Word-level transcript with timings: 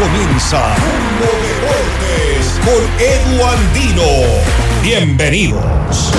Comienza 0.00 0.74
Mundo 0.78 1.28
Deportes 1.44 2.58
con 2.64 2.82
Edu 2.98 3.44
Andino. 3.44 4.02
Bienvenidos. 4.82 6.12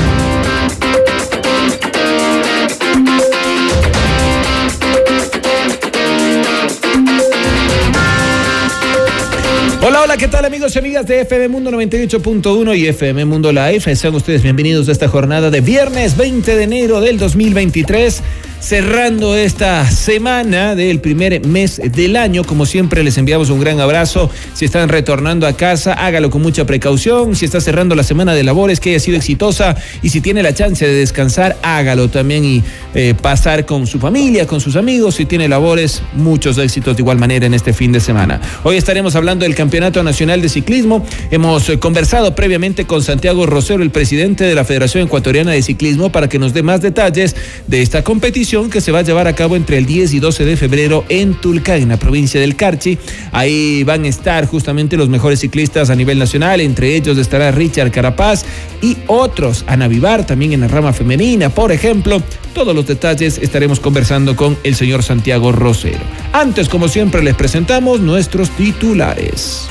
Hola, 9.83 10.01
hola, 10.03 10.17
¿qué 10.17 10.27
tal 10.27 10.45
amigos 10.45 10.75
y 10.75 10.79
amigas 10.79 11.07
de 11.07 11.21
FM 11.21 11.47
Mundo 11.47 11.71
98.1 11.71 12.77
y 12.77 12.87
FM 12.87 13.25
Mundo 13.25 13.51
Live? 13.51 13.95
Sean 13.95 14.13
ustedes 14.13 14.43
bienvenidos 14.43 14.89
a 14.89 14.91
esta 14.91 15.07
jornada 15.07 15.49
de 15.49 15.61
viernes 15.61 16.15
20 16.17 16.55
de 16.55 16.63
enero 16.63 17.01
del 17.01 17.17
2023 17.17 18.21
cerrando 18.61 19.35
esta 19.35 19.89
semana 19.89 20.75
del 20.75 20.99
primer 21.01 21.45
mes 21.45 21.81
del 21.83 22.15
año. 22.15 22.43
Como 22.43 22.67
siempre, 22.67 23.03
les 23.03 23.17
enviamos 23.17 23.49
un 23.49 23.59
gran 23.59 23.79
abrazo. 23.79 24.29
Si 24.53 24.65
están 24.65 24.87
retornando 24.87 25.47
a 25.47 25.53
casa, 25.53 25.93
hágalo 25.93 26.29
con 26.29 26.43
mucha 26.43 26.65
precaución. 26.65 27.35
Si 27.35 27.45
está 27.45 27.59
cerrando 27.59 27.95
la 27.95 28.03
semana 28.03 28.35
de 28.35 28.43
labores, 28.43 28.79
que 28.79 28.91
haya 28.91 28.99
sido 28.99 29.17
exitosa. 29.17 29.75
Y 30.03 30.09
si 30.09 30.21
tiene 30.21 30.43
la 30.43 30.53
chance 30.53 30.85
de 30.85 30.93
descansar, 30.93 31.57
hágalo 31.63 32.09
también 32.09 32.45
y 32.45 32.63
eh, 32.93 33.15
pasar 33.19 33.65
con 33.65 33.87
su 33.87 33.99
familia, 33.99 34.45
con 34.45 34.61
sus 34.61 34.75
amigos. 34.75 35.15
Si 35.15 35.25
tiene 35.25 35.49
labores, 35.49 36.03
muchos 36.13 36.57
éxitos 36.59 36.95
de 36.95 37.01
igual 37.01 37.17
manera 37.17 37.47
en 37.47 37.55
este 37.55 37.73
fin 37.73 37.91
de 37.91 37.99
semana. 37.99 38.39
Hoy 38.63 38.77
estaremos 38.77 39.15
hablando 39.15 39.43
del 39.43 39.55
Campeonato 39.55 40.03
Nacional 40.03 40.41
de 40.41 40.49
Ciclismo. 40.49 41.03
Hemos 41.31 41.67
eh, 41.67 41.79
conversado 41.79 42.35
previamente 42.35 42.85
con 42.85 43.01
Santiago 43.01 43.47
Rosero, 43.47 43.81
el 43.81 43.89
presidente 43.89 44.43
de 44.43 44.53
la 44.53 44.65
Federación 44.65 45.05
Ecuatoriana 45.05 45.51
de 45.51 45.63
Ciclismo, 45.63 46.11
para 46.11 46.29
que 46.29 46.37
nos 46.37 46.53
dé 46.53 46.61
más 46.61 46.81
detalles 46.81 47.35
de 47.67 47.81
esta 47.81 48.03
competición 48.03 48.50
que 48.51 48.81
se 48.81 48.91
va 48.91 48.99
a 48.99 49.01
llevar 49.01 49.29
a 49.29 49.33
cabo 49.33 49.55
entre 49.55 49.77
el 49.77 49.85
10 49.85 50.13
y 50.13 50.19
12 50.19 50.43
de 50.43 50.57
febrero 50.57 51.05
en 51.07 51.35
Tulca, 51.35 51.77
en 51.77 51.87
la 51.87 51.95
provincia 51.95 52.37
del 52.41 52.57
Carchi. 52.57 52.97
Ahí 53.31 53.85
van 53.85 54.03
a 54.03 54.09
estar 54.09 54.45
justamente 54.45 54.97
los 54.97 55.07
mejores 55.07 55.39
ciclistas 55.39 55.89
a 55.89 55.95
nivel 55.95 56.19
nacional, 56.19 56.59
entre 56.59 56.93
ellos 56.97 57.17
estará 57.17 57.51
Richard 57.51 57.91
Carapaz 57.91 58.43
y 58.81 58.97
otros, 59.07 59.63
Ana 59.67 59.87
Vivar, 59.87 60.25
también 60.25 60.51
en 60.51 60.59
la 60.59 60.67
rama 60.67 60.91
femenina, 60.91 61.49
por 61.49 61.71
ejemplo. 61.71 62.21
Todos 62.53 62.75
los 62.75 62.85
detalles 62.85 63.37
estaremos 63.37 63.79
conversando 63.79 64.35
con 64.35 64.57
el 64.65 64.75
señor 64.75 65.01
Santiago 65.01 65.53
Rosero. 65.53 66.03
Antes, 66.33 66.67
como 66.67 66.89
siempre, 66.89 67.23
les 67.23 67.35
presentamos 67.35 68.01
nuestros 68.01 68.49
titulares. 68.49 69.69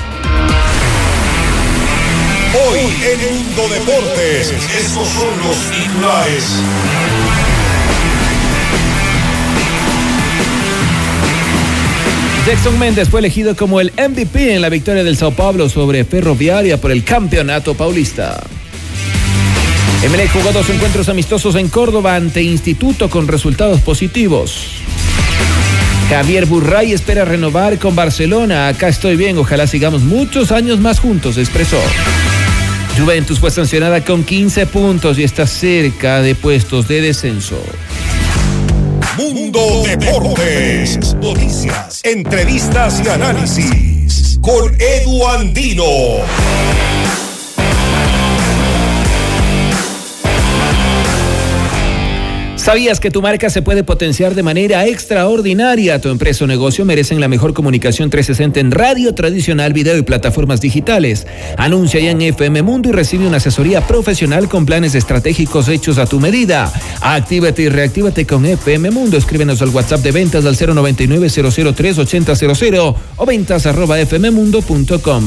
Hoy 2.67 2.79
en 2.79 3.35
Mundo 3.35 3.69
Deportes, 3.69 4.51
estos 4.75 5.07
son 5.07 5.37
los 5.47 5.57
titulares. 5.69 7.40
Jackson 12.45 12.79
Méndez 12.79 13.07
fue 13.07 13.19
elegido 13.19 13.55
como 13.55 13.79
el 13.79 13.91
MVP 13.91 14.55
en 14.55 14.61
la 14.61 14.69
victoria 14.69 15.03
del 15.03 15.15
Sao 15.15 15.31
Paulo 15.31 15.69
sobre 15.69 16.03
Ferroviaria 16.03 16.81
por 16.81 16.91
el 16.91 17.03
Campeonato 17.03 17.75
Paulista. 17.75 18.41
MLE 20.09 20.27
jugó 20.27 20.51
dos 20.51 20.67
encuentros 20.71 21.07
amistosos 21.07 21.53
en 21.53 21.69
Córdoba 21.69 22.15
ante 22.15 22.41
Instituto 22.41 23.11
con 23.11 23.27
resultados 23.27 23.81
positivos. 23.81 24.65
Javier 26.09 26.47
Burray 26.47 26.93
espera 26.93 27.25
renovar 27.25 27.77
con 27.77 27.95
Barcelona. 27.95 28.69
Acá 28.69 28.87
estoy 28.87 29.15
bien, 29.15 29.37
ojalá 29.37 29.67
sigamos 29.67 30.01
muchos 30.01 30.51
años 30.51 30.79
más 30.79 30.99
juntos, 30.99 31.37
expresó. 31.37 31.79
Juventus 32.97 33.39
fue 33.39 33.51
sancionada 33.51 34.03
con 34.03 34.23
15 34.23 34.65
puntos 34.65 35.19
y 35.19 35.23
está 35.23 35.45
cerca 35.45 36.21
de 36.21 36.33
puestos 36.33 36.87
de 36.87 37.01
descenso. 37.01 37.63
Mundo 39.21 39.83
Deportes. 39.83 41.13
Noticias, 41.21 42.01
entrevistas 42.03 42.99
y 43.05 43.07
análisis. 43.07 44.39
Con 44.41 44.75
Edu 44.81 45.27
Andino. 45.27 45.83
¿Sabías 52.71 53.01
que 53.01 53.11
tu 53.11 53.21
marca 53.21 53.49
se 53.49 53.61
puede 53.61 53.83
potenciar 53.83 54.33
de 54.33 54.43
manera 54.43 54.87
extraordinaria? 54.87 55.99
Tu 55.99 56.07
empresa 56.07 56.45
o 56.45 56.47
negocio 56.47 56.85
merecen 56.85 57.19
la 57.19 57.27
mejor 57.27 57.53
comunicación 57.53 58.09
360 58.09 58.61
en 58.61 58.71
radio 58.71 59.13
tradicional, 59.13 59.73
video 59.73 59.97
y 59.97 60.03
plataformas 60.03 60.61
digitales. 60.61 61.27
Anuncia 61.57 61.99
ya 61.99 62.11
en 62.11 62.21
FM 62.21 62.61
Mundo 62.61 62.87
y 62.87 62.93
recibe 62.93 63.27
una 63.27 63.37
asesoría 63.37 63.85
profesional 63.85 64.47
con 64.47 64.65
planes 64.65 64.95
estratégicos 64.95 65.67
hechos 65.67 65.97
a 65.97 66.05
tu 66.05 66.21
medida. 66.21 66.71
Actívate 67.01 67.63
y 67.63 67.67
reactívate 67.67 68.25
con 68.25 68.45
FM 68.45 68.89
Mundo. 68.91 69.17
Escríbenos 69.17 69.61
al 69.61 69.67
WhatsApp 69.67 69.99
de 69.99 70.13
ventas 70.13 70.45
al 70.45 70.55
099 70.55 71.27
003 71.29 71.97
8000 71.97 72.79
o 72.79 73.25
ventas 73.25 73.65
arroba 73.65 73.97
fmmundo.com. 73.97 75.25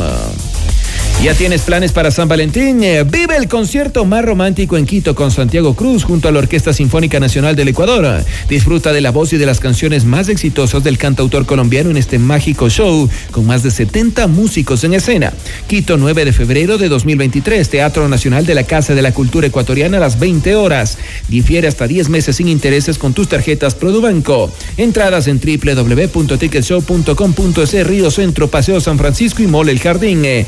¿Ya 1.24 1.32
tienes 1.32 1.62
planes 1.62 1.90
para 1.90 2.10
San 2.10 2.28
Valentín? 2.28 2.84
Eh, 2.84 3.02
vive 3.02 3.34
el 3.38 3.48
concierto 3.48 4.04
más 4.04 4.22
romántico 4.22 4.76
en 4.76 4.84
Quito 4.84 5.14
con 5.14 5.30
Santiago 5.30 5.72
Cruz 5.72 6.04
junto 6.04 6.28
a 6.28 6.32
la 6.32 6.40
Orquesta 6.40 6.74
Sinfónica 6.74 7.18
Nacional 7.18 7.56
del 7.56 7.68
Ecuador. 7.68 8.22
Disfruta 8.46 8.92
de 8.92 9.00
la 9.00 9.10
voz 9.10 9.32
y 9.32 9.38
de 9.38 9.46
las 9.46 9.58
canciones 9.58 10.04
más 10.04 10.28
exitosas 10.28 10.84
del 10.84 10.98
cantautor 10.98 11.46
colombiano 11.46 11.88
en 11.88 11.96
este 11.96 12.18
mágico 12.18 12.68
show 12.68 13.08
con 13.30 13.46
más 13.46 13.62
de 13.62 13.70
70 13.70 14.26
músicos 14.26 14.84
en 14.84 14.92
escena. 14.92 15.32
Quito 15.66 15.96
9 15.96 16.26
de 16.26 16.34
febrero 16.34 16.76
de 16.76 16.90
2023, 16.90 17.70
Teatro 17.70 18.06
Nacional 18.06 18.44
de 18.44 18.54
la 18.54 18.64
Casa 18.64 18.94
de 18.94 19.00
la 19.00 19.12
Cultura 19.12 19.46
Ecuatoriana 19.46 19.96
a 19.96 20.00
las 20.00 20.18
20 20.18 20.56
horas. 20.56 20.98
Difiere 21.28 21.68
hasta 21.68 21.86
10 21.86 22.10
meses 22.10 22.36
sin 22.36 22.48
intereses 22.48 22.98
con 22.98 23.14
tus 23.14 23.28
tarjetas 23.28 23.74
Produbanco. 23.74 24.52
Entradas 24.76 25.26
en 25.28 25.40
www.ticketshow.com.es 25.40 27.86
Río 27.86 28.10
Centro, 28.10 28.48
Paseo 28.48 28.78
San 28.78 28.98
Francisco 28.98 29.42
y 29.42 29.46
Mole 29.46 29.72
El 29.72 29.80
Jardín. 29.80 30.22
Eh, 30.26 30.44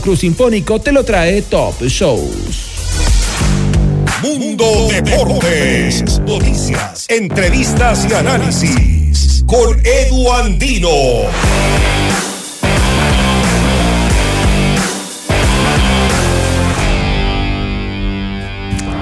Cruz 0.00 0.20
Sinfónico 0.20 0.80
te 0.80 0.92
lo 0.92 1.04
trae 1.04 1.42
Top 1.42 1.82
Shows. 1.82 2.70
Mundo 4.22 4.88
Deportes. 4.88 6.20
Noticias, 6.20 7.06
entrevistas 7.08 8.06
y 8.08 8.14
análisis. 8.14 9.44
Con 9.46 9.80
Edu 9.84 10.32
Andino. 10.32 10.88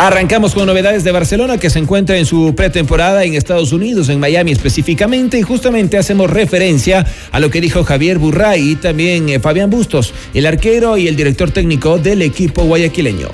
Arrancamos 0.02 0.54
con 0.54 0.64
novedades 0.64 1.04
de 1.04 1.12
Barcelona 1.12 1.58
que 1.58 1.68
se 1.68 1.78
encuentra 1.78 2.16
en 2.16 2.24
su 2.24 2.54
pretemporada 2.56 3.22
en 3.24 3.34
Estados 3.34 3.70
Unidos, 3.70 4.08
en 4.08 4.18
Miami 4.18 4.50
específicamente, 4.50 5.38
y 5.38 5.42
justamente 5.42 5.98
hacemos 5.98 6.30
referencia 6.30 7.04
a 7.30 7.38
lo 7.38 7.50
que 7.50 7.60
dijo 7.60 7.84
Javier 7.84 8.18
Burray 8.18 8.70
y 8.70 8.76
también 8.76 9.28
eh, 9.28 9.40
Fabián 9.40 9.68
Bustos, 9.68 10.14
el 10.32 10.46
arquero 10.46 10.96
y 10.96 11.06
el 11.06 11.16
director 11.16 11.50
técnico 11.50 11.98
del 11.98 12.22
equipo 12.22 12.64
guayaquileño. 12.64 13.28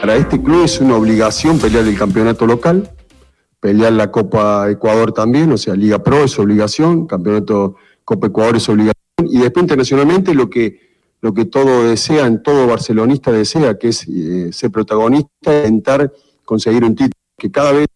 Para 0.00 0.14
este 0.14 0.40
club 0.40 0.66
es 0.66 0.80
una 0.80 0.94
obligación 0.94 1.58
pelear 1.58 1.84
el 1.84 1.98
campeonato 1.98 2.46
local, 2.46 2.88
pelear 3.58 3.94
la 3.94 4.12
Copa 4.12 4.70
Ecuador 4.70 5.12
también, 5.12 5.50
o 5.50 5.58
sea, 5.58 5.74
Liga 5.74 6.00
Pro 6.00 6.22
es 6.22 6.38
obligación, 6.38 7.08
Campeonato 7.08 7.74
Copa 8.04 8.28
Ecuador 8.28 8.54
es 8.54 8.68
obligación, 8.68 8.94
y 9.28 9.38
después 9.38 9.64
internacionalmente 9.64 10.32
lo 10.32 10.48
que 10.48 10.91
lo 11.22 11.32
que 11.32 11.44
todo 11.44 11.84
desean, 11.84 12.42
todo 12.42 12.66
barcelonista 12.66 13.30
desea, 13.30 13.78
que 13.78 13.88
es 13.88 14.06
eh, 14.08 14.52
ser 14.52 14.72
protagonista, 14.72 15.66
intentar 15.66 16.12
conseguir 16.44 16.84
un 16.84 16.96
título, 16.96 17.12
que 17.38 17.50
cada 17.50 17.72
vez 17.72 17.86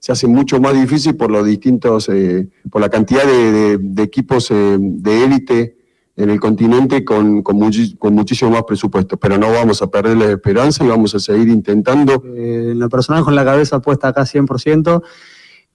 se 0.00 0.12
hace 0.12 0.26
mucho 0.26 0.58
más 0.60 0.74
difícil 0.74 1.14
por 1.14 1.30
los 1.30 1.46
distintos, 1.46 2.08
eh, 2.08 2.48
por 2.70 2.80
la 2.80 2.88
cantidad 2.88 3.24
de, 3.24 4.02
equipos 4.02 4.50
eh, 4.50 4.76
de 4.78 5.24
élite 5.24 5.76
en 6.16 6.30
el 6.30 6.40
continente 6.40 7.04
con, 7.04 7.42
con, 7.42 7.56
muchísimo 7.56 8.50
más 8.50 8.62
presupuesto, 8.64 9.18
pero 9.18 9.36
no 9.36 9.50
vamos 9.50 9.82
a 9.82 9.88
perder 9.88 10.16
la 10.16 10.30
esperanza 10.30 10.84
y 10.84 10.88
vamos 10.88 11.14
a 11.14 11.18
seguir 11.18 11.48
intentando. 11.48 12.22
en 12.34 12.78
lo 12.78 12.88
personal, 12.88 13.24
con 13.24 13.34
la 13.34 13.44
cabeza 13.44 13.80
puesta 13.80 14.08
acá 14.08 14.22
100%, 14.22 15.02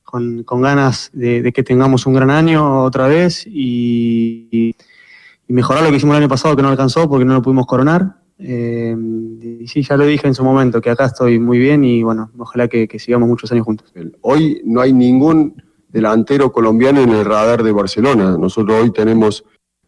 con, 0.03 0.43
con 0.43 0.61
ganas 0.61 1.11
de, 1.13 1.51
que 1.53 1.61
tengamos 1.61 2.07
un 2.07 2.13
gran 2.15 2.31
año 2.31 2.83
otra 2.83 3.07
vez 3.07 3.45
y 3.45 4.75
mejorar 5.53 5.83
lo 5.83 5.89
que 5.89 5.97
hicimos 5.97 6.15
el 6.15 6.23
año 6.23 6.29
pasado 6.29 6.55
que 6.55 6.61
no 6.61 6.69
alcanzó 6.69 7.09
porque 7.09 7.25
no 7.25 7.33
lo 7.33 7.41
pudimos 7.41 7.65
coronar. 7.65 8.15
Eh, 8.37 8.95
y 9.41 9.67
sí, 9.67 9.81
ya 9.81 9.97
lo 9.97 10.05
dije 10.05 10.27
en 10.27 10.33
su 10.33 10.43
momento, 10.43 10.79
que 10.79 10.89
acá 10.89 11.05
estoy 11.05 11.39
muy 11.39 11.59
bien 11.59 11.83
y 11.83 12.03
bueno, 12.03 12.31
ojalá 12.37 12.67
que, 12.67 12.87
sigamos 12.97 13.27
muchos 13.27 13.51
años 13.51 13.65
juntos. 13.65 13.91
Hoy 14.21 14.61
no 14.63 14.79
hay 14.79 14.93
ningún 14.93 15.61
delantero 15.89 16.51
colombiano 16.51 17.01
en 17.01 17.09
el 17.09 17.25
radar 17.25 17.63
de 17.63 17.71
Barcelona. 17.71 18.37
Nosotros 18.37 18.81
hoy 18.81 18.91
tenemos 18.91 19.43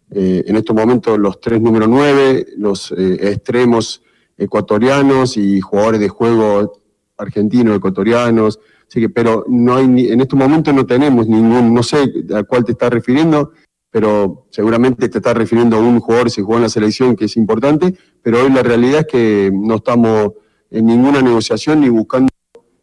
eh, 0.09 0.43
en 0.45 0.55
estos 0.57 0.75
momentos 0.75 1.17
los 1.17 1.39
tres 1.39 1.61
número 1.61 1.87
nueve, 1.87 2.45
los 2.57 2.91
eh, 2.91 3.29
extremos 3.31 4.01
ecuatorianos 4.37 5.37
y 5.37 5.61
jugadores 5.61 6.01
de 6.01 6.09
juego 6.09 6.81
argentinos, 7.17 7.77
ecuatorianos, 7.77 8.59
así 8.87 8.99
que, 8.99 9.09
pero 9.09 9.45
no 9.47 9.75
hay, 9.75 10.09
en 10.09 10.19
estos 10.19 10.37
momentos 10.37 10.73
no 10.73 10.85
tenemos 10.85 11.27
ningún, 11.27 11.73
no 11.73 11.83
sé 11.83 12.11
a 12.33 12.43
cuál 12.43 12.65
te 12.65 12.71
estás 12.71 12.89
refiriendo, 12.89 13.51
pero 13.91 14.47
seguramente 14.49 15.09
te 15.09 15.17
estás 15.17 15.35
refiriendo 15.35 15.75
a 15.75 15.79
un 15.79 15.99
jugador 15.99 16.25
que 16.25 16.31
se 16.31 16.41
jugó 16.41 16.55
en 16.55 16.63
la 16.63 16.69
selección 16.69 17.15
que 17.15 17.25
es 17.25 17.35
importante, 17.35 17.93
pero 18.23 18.41
hoy 18.41 18.49
la 18.49 18.63
realidad 18.63 19.01
es 19.01 19.07
que 19.07 19.51
no 19.53 19.75
estamos 19.75 20.31
en 20.71 20.85
ninguna 20.85 21.21
negociación 21.21 21.81
ni 21.81 21.89
buscando 21.89 22.29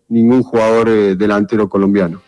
ningún 0.08 0.42
jugador 0.42 0.88
eh, 0.88 1.16
delantero 1.16 1.68
colombiano. 1.68 2.20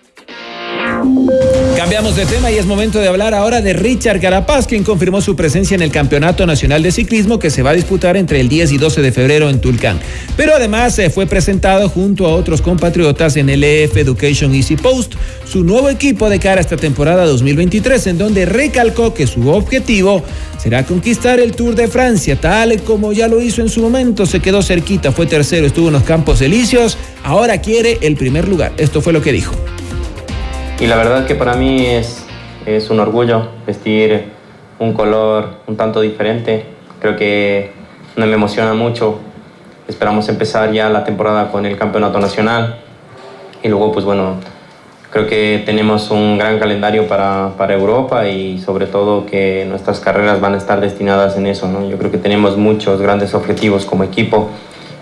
Cambiamos 1.80 2.14
de 2.14 2.26
tema 2.26 2.50
y 2.50 2.58
es 2.58 2.66
momento 2.66 2.98
de 2.98 3.08
hablar 3.08 3.32
ahora 3.32 3.62
de 3.62 3.72
Richard 3.72 4.20
Carapaz, 4.20 4.66
quien 4.66 4.84
confirmó 4.84 5.22
su 5.22 5.34
presencia 5.34 5.74
en 5.74 5.80
el 5.80 5.90
Campeonato 5.90 6.44
Nacional 6.44 6.82
de 6.82 6.92
Ciclismo 6.92 7.38
que 7.38 7.48
se 7.48 7.62
va 7.62 7.70
a 7.70 7.72
disputar 7.72 8.18
entre 8.18 8.38
el 8.38 8.50
10 8.50 8.72
y 8.72 8.76
12 8.76 9.00
de 9.00 9.12
febrero 9.12 9.48
en 9.48 9.62
Tulcán. 9.62 9.98
Pero 10.36 10.54
además 10.54 10.94
se 10.94 11.08
fue 11.08 11.26
presentado 11.26 11.88
junto 11.88 12.26
a 12.26 12.34
otros 12.34 12.60
compatriotas 12.60 13.38
en 13.38 13.48
el 13.48 13.64
EF 13.64 13.96
Education 13.96 14.54
Easy 14.54 14.76
Post, 14.76 15.14
su 15.50 15.64
nuevo 15.64 15.88
equipo 15.88 16.28
de 16.28 16.38
cara 16.38 16.58
a 16.58 16.60
esta 16.60 16.76
temporada 16.76 17.24
2023, 17.24 18.08
en 18.08 18.18
donde 18.18 18.44
recalcó 18.44 19.14
que 19.14 19.26
su 19.26 19.48
objetivo 19.48 20.22
será 20.62 20.84
conquistar 20.84 21.40
el 21.40 21.52
Tour 21.52 21.76
de 21.76 21.88
Francia, 21.88 22.38
tal 22.38 22.78
como 22.82 23.14
ya 23.14 23.26
lo 23.26 23.40
hizo 23.40 23.62
en 23.62 23.70
su 23.70 23.80
momento, 23.80 24.26
se 24.26 24.40
quedó 24.40 24.62
cerquita, 24.62 25.12
fue 25.12 25.24
tercero, 25.24 25.66
estuvo 25.66 25.86
en 25.86 25.94
los 25.94 26.02
Campos 26.02 26.42
Elíseos, 26.42 26.98
ahora 27.24 27.62
quiere 27.62 27.96
el 28.02 28.16
primer 28.16 28.48
lugar. 28.48 28.74
Esto 28.76 29.00
fue 29.00 29.14
lo 29.14 29.22
que 29.22 29.32
dijo. 29.32 29.56
Y 30.80 30.86
la 30.86 30.96
verdad 30.96 31.26
que 31.26 31.34
para 31.34 31.56
mí 31.56 31.84
es, 31.84 32.24
es 32.64 32.88
un 32.88 33.00
orgullo 33.00 33.48
vestir 33.66 34.30
un 34.78 34.94
color 34.94 35.56
un 35.66 35.76
tanto 35.76 36.00
diferente. 36.00 36.64
Creo 37.00 37.16
que 37.16 37.70
me 38.16 38.32
emociona 38.32 38.72
mucho. 38.72 39.18
Esperamos 39.86 40.26
empezar 40.30 40.72
ya 40.72 40.88
la 40.88 41.04
temporada 41.04 41.50
con 41.50 41.66
el 41.66 41.76
campeonato 41.76 42.18
nacional. 42.18 42.76
Y 43.62 43.68
luego, 43.68 43.92
pues 43.92 44.06
bueno, 44.06 44.36
creo 45.10 45.26
que 45.26 45.62
tenemos 45.66 46.10
un 46.10 46.38
gran 46.38 46.58
calendario 46.58 47.06
para, 47.06 47.50
para, 47.58 47.74
Europa 47.74 48.26
y 48.26 48.58
sobre 48.58 48.86
todo 48.86 49.26
que 49.26 49.66
nuestras 49.68 50.00
carreras 50.00 50.40
van 50.40 50.54
a 50.54 50.56
estar 50.56 50.80
destinadas 50.80 51.36
en 51.36 51.46
eso. 51.46 51.68
¿no? 51.68 51.90
Yo 51.90 51.98
creo 51.98 52.10
que 52.10 52.16
tenemos 52.16 52.56
muchos 52.56 53.02
grandes 53.02 53.34
objetivos 53.34 53.84
como 53.84 54.02
equipo 54.02 54.48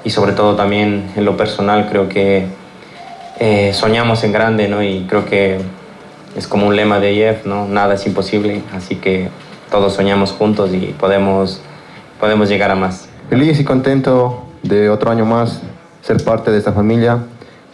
y 0.03 0.11
sobre 0.11 0.33
todo 0.33 0.57
también 0.57 1.13
en 1.15 1.25
lo 1.25 1.37
personal 1.37 1.87
creo 1.89 2.09
que 2.09 2.47
eh, 3.39 3.73
soñamos 3.73 4.25
en 4.25 4.33
grande, 4.33 4.69
¿no? 4.69 4.83
Y 4.83 5.07
creo 5.09 5.25
que 5.25 5.59
es 6.37 6.49
como 6.49 6.67
un 6.67 6.77
lema 6.77 7.01
de 7.01 7.15
IEF, 7.15 7.47
¿no? 7.47 7.67
Nada 7.67 7.95
es 7.95 8.07
imposible, 8.07 8.63
así 8.75 8.97
que 8.97 9.29
todos 9.71 9.95
soñamos 9.95 10.33
juntos 10.33 10.73
y 10.73 10.95
podemos, 10.99 11.61
podemos 12.21 12.49
llegar 12.49 12.71
a 12.71 12.75
más. 12.75 13.09
Feliz 13.29 13.61
y 13.61 13.65
contento 13.65 14.45
de 14.63 14.91
otro 14.91 15.11
año 15.11 15.25
más 15.25 15.61
ser 16.03 16.23
parte 16.25 16.51
de 16.51 16.59
esta 16.59 16.73
familia 16.73 17.19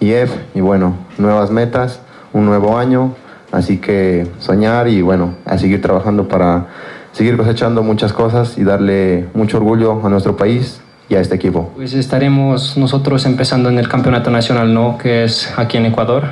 IEF 0.00 0.30
y 0.54 0.60
bueno, 0.60 0.96
nuevas 1.18 1.50
metas, 1.50 2.00
un 2.32 2.46
nuevo 2.46 2.76
año, 2.76 3.14
así 3.52 3.78
que 3.78 4.26
soñar 4.38 4.88
y 4.88 5.02
bueno, 5.02 5.34
a 5.44 5.56
seguir 5.58 5.80
trabajando 5.80 6.28
para 6.28 6.66
seguir 7.12 7.36
cosechando 7.36 7.82
muchas 7.82 8.12
cosas 8.12 8.58
y 8.58 8.64
darle 8.64 9.28
mucho 9.34 9.58
orgullo 9.58 10.04
a 10.04 10.08
nuestro 10.08 10.36
país 10.36 10.80
y 11.08 11.14
a 11.14 11.20
este 11.20 11.34
equipo? 11.34 11.72
Pues 11.74 11.94
estaremos 11.94 12.76
nosotros 12.76 13.26
empezando 13.26 13.68
en 13.68 13.78
el 13.78 13.88
campeonato 13.88 14.30
nacional, 14.30 14.72
¿no? 14.72 14.98
Que 14.98 15.24
es 15.24 15.52
aquí 15.56 15.76
en 15.76 15.86
Ecuador. 15.86 16.24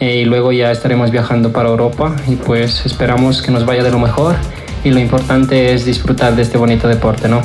Eh, 0.00 0.18
y 0.18 0.24
luego 0.24 0.52
ya 0.52 0.70
estaremos 0.70 1.10
viajando 1.10 1.52
para 1.52 1.68
Europa 1.68 2.14
y 2.28 2.36
pues 2.36 2.86
esperamos 2.86 3.42
que 3.42 3.50
nos 3.50 3.66
vaya 3.66 3.82
de 3.82 3.90
lo 3.90 3.98
mejor 3.98 4.36
y 4.84 4.90
lo 4.90 5.00
importante 5.00 5.72
es 5.72 5.84
disfrutar 5.84 6.36
de 6.36 6.42
este 6.42 6.56
bonito 6.56 6.86
deporte, 6.86 7.28
¿no? 7.28 7.42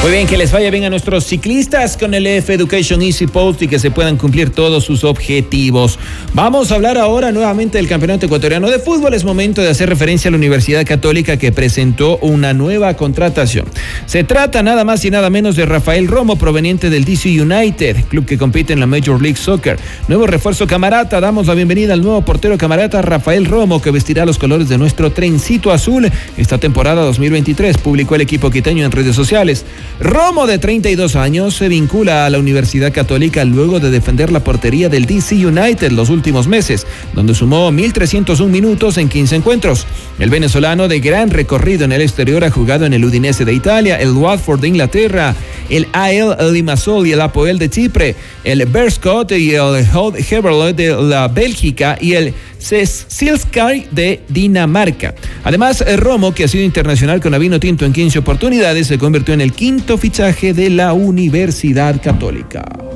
Muy 0.00 0.12
bien, 0.12 0.28
que 0.28 0.38
les 0.38 0.52
vaya 0.52 0.70
bien 0.70 0.84
a 0.84 0.90
nuestros 0.90 1.24
ciclistas 1.24 1.96
con 1.96 2.14
el 2.14 2.24
EF 2.24 2.50
Education 2.50 3.02
Easy 3.02 3.26
Post 3.26 3.62
y 3.62 3.68
que 3.68 3.80
se 3.80 3.90
puedan 3.90 4.16
cumplir 4.16 4.50
todos 4.50 4.84
sus 4.84 5.02
objetivos. 5.02 5.98
Vamos 6.34 6.70
a 6.70 6.76
hablar 6.76 6.96
ahora 6.96 7.32
nuevamente 7.32 7.78
del 7.78 7.88
Campeonato 7.88 8.26
Ecuatoriano 8.26 8.70
de 8.70 8.78
Fútbol. 8.78 9.12
Es 9.12 9.24
momento 9.24 9.60
de 9.60 9.70
hacer 9.70 9.88
referencia 9.88 10.28
a 10.28 10.30
la 10.30 10.36
Universidad 10.36 10.86
Católica 10.86 11.36
que 11.36 11.50
presentó 11.50 12.16
una 12.18 12.54
nueva 12.54 12.94
contratación. 12.94 13.66
Se 14.06 14.22
trata 14.22 14.62
nada 14.62 14.84
más 14.84 15.04
y 15.04 15.10
nada 15.10 15.30
menos 15.30 15.56
de 15.56 15.66
Rafael 15.66 16.06
Romo, 16.06 16.36
proveniente 16.36 16.90
del 16.90 17.04
DC 17.04 17.42
United, 17.42 18.04
club 18.04 18.24
que 18.24 18.38
compite 18.38 18.72
en 18.72 18.80
la 18.80 18.86
Major 18.86 19.20
League 19.20 19.36
Soccer. 19.36 19.78
Nuevo 20.06 20.28
refuerzo 20.28 20.68
camarata. 20.68 21.20
Damos 21.20 21.48
la 21.48 21.54
bienvenida 21.54 21.94
al 21.94 22.02
nuevo 22.02 22.22
portero 22.22 22.56
camarata 22.56 23.02
Rafael 23.02 23.46
Romo, 23.46 23.82
que 23.82 23.90
vestirá 23.90 24.24
los 24.24 24.38
colores 24.38 24.68
de 24.68 24.78
nuestro 24.78 25.10
trencito 25.10 25.72
azul 25.72 26.08
esta 26.36 26.58
temporada 26.58 27.02
2023. 27.02 27.78
Publicó 27.78 28.14
el 28.14 28.20
equipo 28.20 28.48
quiteño 28.48 28.84
en 28.84 28.92
redes 28.92 29.16
sociales. 29.16 29.66
Romo, 30.00 30.46
de 30.46 30.58
32 30.58 31.16
años, 31.16 31.54
se 31.54 31.68
vincula 31.68 32.24
a 32.24 32.30
la 32.30 32.38
Universidad 32.38 32.92
Católica 32.92 33.44
luego 33.44 33.80
de 33.80 33.90
defender 33.90 34.30
la 34.30 34.44
portería 34.44 34.88
del 34.88 35.06
DC 35.06 35.46
United 35.46 35.90
los 35.90 36.08
últimos 36.08 36.46
meses, 36.46 36.86
donde 37.14 37.34
sumó 37.34 37.70
1.301 37.72 38.46
minutos 38.46 38.96
en 38.96 39.08
15 39.08 39.36
encuentros. 39.36 39.86
El 40.18 40.30
venezolano 40.30 40.86
de 40.86 41.00
gran 41.00 41.30
recorrido 41.30 41.84
en 41.84 41.92
el 41.92 42.02
exterior 42.02 42.44
ha 42.44 42.50
jugado 42.50 42.86
en 42.86 42.92
el 42.92 43.04
Udinese 43.04 43.44
de 43.44 43.52
Italia, 43.52 44.00
el 44.00 44.12
Watford 44.12 44.60
de 44.60 44.68
Inglaterra, 44.68 45.34
el 45.68 45.88
AL 45.92 46.52
Limassol 46.52 47.06
y 47.06 47.12
el 47.12 47.20
Apoel 47.20 47.58
de 47.58 47.68
Chipre, 47.68 48.14
el 48.44 48.64
Berscott 48.66 49.32
y 49.32 49.54
el 49.54 49.84
Heverlee 50.30 50.74
de 50.74 51.02
la 51.02 51.26
Bélgica 51.26 51.98
y 52.00 52.12
el 52.12 52.34
Silskar 52.58 53.88
de 53.90 54.20
Dinamarca. 54.28 55.14
Además, 55.44 55.84
Romo, 55.98 56.34
que 56.34 56.44
ha 56.44 56.48
sido 56.48 56.64
internacional 56.64 57.20
con 57.20 57.34
Avino 57.34 57.60
Tinto 57.60 57.84
en 57.84 57.92
15 57.92 58.18
oportunidades, 58.18 58.86
se 58.86 58.98
convirtió 58.98 59.34
en 59.34 59.40
el 59.40 59.52
quinto 59.52 59.98
fichaje 59.98 60.52
de 60.52 60.70
la 60.70 60.92
Universidad 60.92 62.00
Católica. 62.02 62.87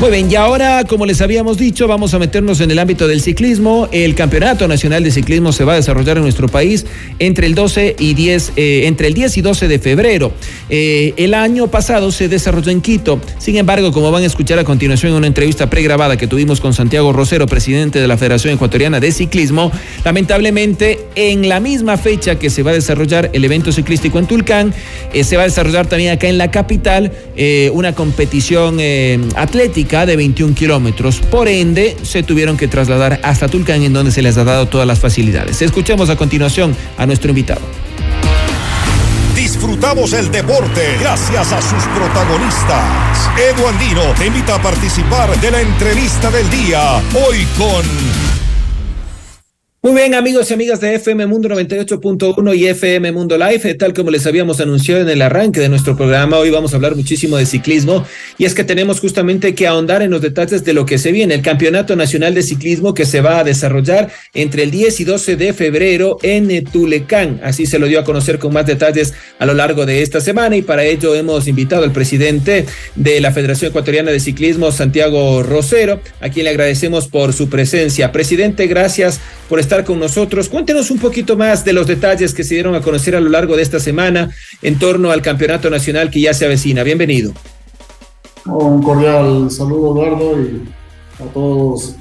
Muy 0.00 0.12
bien, 0.12 0.30
y 0.30 0.36
ahora, 0.36 0.84
como 0.84 1.06
les 1.06 1.20
habíamos 1.22 1.58
dicho, 1.58 1.88
vamos 1.88 2.14
a 2.14 2.20
meternos 2.20 2.60
en 2.60 2.70
el 2.70 2.78
ámbito 2.78 3.08
del 3.08 3.20
ciclismo. 3.20 3.88
El 3.90 4.14
Campeonato 4.14 4.68
Nacional 4.68 5.02
de 5.02 5.10
Ciclismo 5.10 5.50
se 5.50 5.64
va 5.64 5.72
a 5.72 5.76
desarrollar 5.76 6.18
en 6.18 6.22
nuestro 6.22 6.46
país 6.46 6.86
entre 7.18 7.48
el 7.48 7.56
12 7.56 7.96
y 7.98 8.14
10, 8.14 8.52
eh, 8.54 8.82
entre 8.84 9.08
el 9.08 9.14
10 9.14 9.38
y 9.38 9.42
12 9.42 9.66
de 9.66 9.80
febrero. 9.80 10.32
Eh, 10.70 11.14
el 11.16 11.34
año 11.34 11.66
pasado 11.66 12.12
se 12.12 12.28
desarrolló 12.28 12.70
en 12.70 12.80
Quito. 12.80 13.20
Sin 13.38 13.56
embargo, 13.56 13.90
como 13.90 14.12
van 14.12 14.22
a 14.22 14.26
escuchar 14.26 14.60
a 14.60 14.64
continuación 14.64 15.10
en 15.10 15.18
una 15.18 15.26
entrevista 15.26 15.68
pregrabada 15.68 16.16
que 16.16 16.28
tuvimos 16.28 16.60
con 16.60 16.74
Santiago 16.74 17.12
Rosero, 17.12 17.48
presidente 17.48 18.00
de 18.00 18.06
la 18.06 18.16
Federación 18.16 18.54
Ecuatoriana 18.54 19.00
de 19.00 19.10
Ciclismo, 19.10 19.72
lamentablemente 20.04 21.00
en 21.16 21.48
la 21.48 21.58
misma 21.58 21.96
fecha 21.96 22.38
que 22.38 22.50
se 22.50 22.62
va 22.62 22.70
a 22.70 22.74
desarrollar 22.74 23.30
el 23.32 23.44
evento 23.44 23.72
ciclístico 23.72 24.20
en 24.20 24.28
Tulcán, 24.28 24.72
eh, 25.12 25.24
se 25.24 25.36
va 25.36 25.42
a 25.42 25.46
desarrollar 25.46 25.88
también 25.88 26.12
acá 26.12 26.28
en 26.28 26.38
la 26.38 26.52
capital 26.52 27.10
una 27.72 27.94
competición 27.94 28.80
atlética 29.36 29.87
de 29.88 30.16
21 30.16 30.54
kilómetros. 30.54 31.18
Por 31.18 31.48
ende, 31.48 31.96
se 32.02 32.22
tuvieron 32.22 32.56
que 32.56 32.68
trasladar 32.68 33.20
hasta 33.22 33.48
Tulcán, 33.48 33.82
en 33.82 33.92
donde 33.92 34.12
se 34.12 34.20
les 34.20 34.36
ha 34.36 34.44
dado 34.44 34.66
todas 34.66 34.86
las 34.86 34.98
facilidades. 34.98 35.62
Escuchemos 35.62 36.10
a 36.10 36.16
continuación 36.16 36.76
a 36.98 37.06
nuestro 37.06 37.30
invitado. 37.30 37.62
Disfrutamos 39.34 40.12
el 40.12 40.30
deporte 40.30 40.98
gracias 41.00 41.52
a 41.52 41.62
sus 41.62 41.82
protagonistas. 41.96 43.30
Edu 43.38 43.66
Andino 43.66 44.02
te 44.18 44.26
invita 44.26 44.56
a 44.56 44.62
participar 44.62 45.40
de 45.40 45.50
la 45.50 45.60
entrevista 45.62 46.30
del 46.30 46.50
día. 46.50 47.00
Hoy 47.14 47.46
con 47.56 48.27
muy 49.88 50.02
bien, 50.02 50.14
amigos 50.14 50.50
y 50.50 50.54
amigas 50.54 50.82
de 50.82 50.96
FM 50.96 51.26
Mundo 51.26 51.48
98.1 51.48 52.54
y 52.54 52.66
FM 52.66 53.10
Mundo 53.12 53.38
Live, 53.38 53.74
tal 53.76 53.94
como 53.94 54.10
les 54.10 54.26
habíamos 54.26 54.60
anunciado 54.60 55.00
en 55.00 55.08
el 55.08 55.22
arranque 55.22 55.60
de 55.60 55.70
nuestro 55.70 55.96
programa, 55.96 56.36
hoy 56.36 56.50
vamos 56.50 56.74
a 56.74 56.76
hablar 56.76 56.94
muchísimo 56.94 57.38
de 57.38 57.46
ciclismo 57.46 58.04
y 58.36 58.44
es 58.44 58.54
que 58.54 58.64
tenemos 58.64 59.00
justamente 59.00 59.54
que 59.54 59.66
ahondar 59.66 60.02
en 60.02 60.10
los 60.10 60.20
detalles 60.20 60.62
de 60.62 60.74
lo 60.74 60.84
que 60.84 60.98
se 60.98 61.10
viene, 61.10 61.34
el 61.34 61.40
Campeonato 61.40 61.96
Nacional 61.96 62.34
de 62.34 62.42
Ciclismo 62.42 62.92
que 62.92 63.06
se 63.06 63.22
va 63.22 63.38
a 63.38 63.44
desarrollar 63.44 64.10
entre 64.34 64.64
el 64.64 64.70
10 64.70 65.00
y 65.00 65.04
12 65.04 65.36
de 65.36 65.54
febrero 65.54 66.18
en 66.22 66.64
Tulecán. 66.66 67.40
Así 67.42 67.64
se 67.64 67.78
lo 67.78 67.86
dio 67.86 68.00
a 68.00 68.04
conocer 68.04 68.38
con 68.38 68.52
más 68.52 68.66
detalles 68.66 69.14
a 69.38 69.46
lo 69.46 69.54
largo 69.54 69.86
de 69.86 70.02
esta 70.02 70.20
semana 70.20 70.54
y 70.56 70.60
para 70.60 70.84
ello 70.84 71.14
hemos 71.14 71.48
invitado 71.48 71.84
al 71.84 71.92
presidente 71.92 72.66
de 72.94 73.20
la 73.22 73.32
Federación 73.32 73.70
Ecuatoriana 73.70 74.10
de 74.10 74.20
Ciclismo, 74.20 74.70
Santiago 74.70 75.42
Rosero, 75.42 76.02
a 76.20 76.28
quien 76.28 76.44
le 76.44 76.50
agradecemos 76.50 77.08
por 77.08 77.32
su 77.32 77.48
presencia. 77.48 78.12
Presidente, 78.12 78.66
gracias 78.66 79.20
por 79.48 79.60
estar 79.60 79.77
estar 79.78 79.84
con 79.84 80.00
nosotros. 80.00 80.48
Cuéntenos 80.48 80.90
un 80.90 80.98
poquito 80.98 81.36
más 81.36 81.64
de 81.64 81.72
los 81.72 81.86
detalles 81.86 82.34
que 82.34 82.42
se 82.42 82.54
dieron 82.54 82.74
a 82.74 82.80
conocer 82.80 83.14
a 83.14 83.20
lo 83.20 83.28
largo 83.28 83.56
de 83.56 83.62
esta 83.62 83.78
semana 83.78 84.30
en 84.62 84.78
torno 84.78 85.10
al 85.10 85.22
campeonato 85.22 85.70
nacional 85.70 86.10
que 86.10 86.20
ya 86.20 86.34
se 86.34 86.44
avecina. 86.44 86.82
Bienvenido. 86.82 87.32
Un 88.46 88.82
cordial 88.82 89.50
saludo, 89.50 89.92
Eduardo, 89.92 90.40
y 90.40 90.62
a 91.22 91.32
todos, 91.32 91.94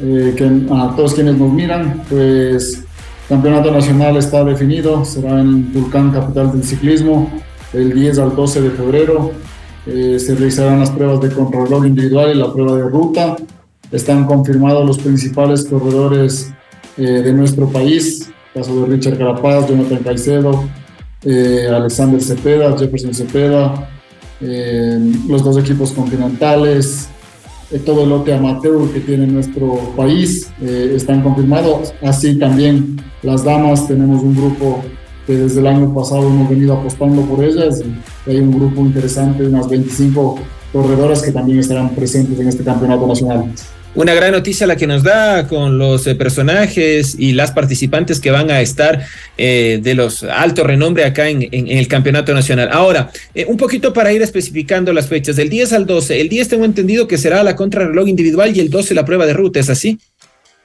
eh, 0.00 0.34
que, 0.36 0.44
a 0.44 0.94
todos 0.94 1.14
quienes 1.14 1.36
nos 1.36 1.52
miran. 1.52 2.04
Pues 2.08 2.84
campeonato 3.28 3.72
nacional 3.72 4.16
está 4.16 4.44
definido, 4.44 5.04
será 5.04 5.40
en 5.40 5.72
Vulcán, 5.72 6.12
capital 6.12 6.52
del 6.52 6.62
ciclismo, 6.62 7.30
el 7.72 7.94
10 7.94 8.18
al 8.18 8.36
12 8.36 8.60
de 8.60 8.70
febrero. 8.70 9.32
Eh, 9.86 10.18
se 10.20 10.34
realizarán 10.34 10.78
las 10.78 10.90
pruebas 10.90 11.20
de 11.20 11.30
contrarreloj 11.30 11.86
individual 11.86 12.30
y 12.30 12.38
la 12.38 12.52
prueba 12.52 12.76
de 12.76 12.84
ruta. 12.84 13.36
están 13.90 14.24
confirmados 14.24 14.86
los 14.86 14.98
principales 14.98 15.64
corredores 15.64 16.52
de 16.96 17.32
nuestro 17.32 17.68
país, 17.68 18.30
caso 18.52 18.82
de 18.82 18.86
Richard 18.86 19.18
Carapaz, 19.18 19.68
Jonathan 19.68 19.98
Caicedo, 20.04 20.68
Alexander 21.24 22.20
Cepeda, 22.20 22.76
Jefferson 22.78 23.14
Cepeda, 23.14 23.88
los 24.40 25.42
dos 25.42 25.56
equipos 25.58 25.92
continentales, 25.92 27.08
todo 27.78 28.04
el 28.04 28.10
lote 28.10 28.32
amateur 28.34 28.88
que 28.92 29.00
tiene 29.00 29.26
nuestro 29.26 29.78
país 29.96 30.50
eh, 30.60 30.92
están 30.94 31.22
confirmados. 31.22 31.94
Así 32.02 32.38
también 32.38 33.00
las 33.22 33.44
damas, 33.44 33.86
tenemos 33.88 34.22
un 34.22 34.34
grupo 34.34 34.82
que 35.26 35.36
desde 35.36 35.60
el 35.60 35.66
año 35.66 35.94
pasado 35.94 36.26
hemos 36.26 36.48
venido 36.48 36.74
apostando 36.74 37.22
por 37.22 37.42
ellas. 37.42 37.82
Y 38.26 38.30
hay 38.30 38.38
un 38.38 38.52
grupo 38.52 38.80
interesante 38.82 39.42
de 39.42 39.48
unas 39.48 39.68
25 39.68 40.38
corredoras 40.72 41.22
que 41.22 41.32
también 41.32 41.58
estarán 41.58 41.90
presentes 41.90 42.38
en 42.38 42.48
este 42.48 42.64
campeonato 42.64 43.06
nacional. 43.06 43.52
Una 43.94 44.14
gran 44.14 44.32
noticia 44.32 44.66
la 44.66 44.76
que 44.76 44.86
nos 44.86 45.02
da 45.02 45.46
con 45.46 45.76
los 45.76 46.06
eh, 46.06 46.14
personajes 46.14 47.14
y 47.18 47.32
las 47.32 47.50
participantes 47.50 48.20
que 48.20 48.30
van 48.30 48.50
a 48.50 48.62
estar 48.62 49.02
eh, 49.36 49.80
de 49.82 49.94
los 49.94 50.22
alto 50.22 50.64
renombre 50.64 51.04
acá 51.04 51.28
en, 51.28 51.42
el 51.52 51.88
campeonato 51.88 52.32
nacional. 52.32 52.70
Ahora, 52.72 53.10
eh, 53.34 53.44
un 53.46 53.58
poquito 53.58 53.92
para 53.92 54.10
ir 54.10 54.22
especificando 54.22 54.94
las 54.94 55.08
fechas, 55.08 55.36
del 55.36 55.50
10 55.50 55.74
al 55.74 55.86
12, 55.86 56.22
el 56.22 56.30
10 56.30 56.48
tengo 56.48 56.64
entendido 56.64 57.06
que 57.06 57.18
será 57.18 57.42
la 57.42 57.54
contrarreloj 57.54 58.08
individual 58.08 58.56
y 58.56 58.60
el 58.60 58.70
12 58.70 58.94
la 58.94 59.04
prueba 59.04 59.26
de 59.26 59.34
ruta, 59.34 59.60
¿es 59.60 59.68
así? 59.68 59.98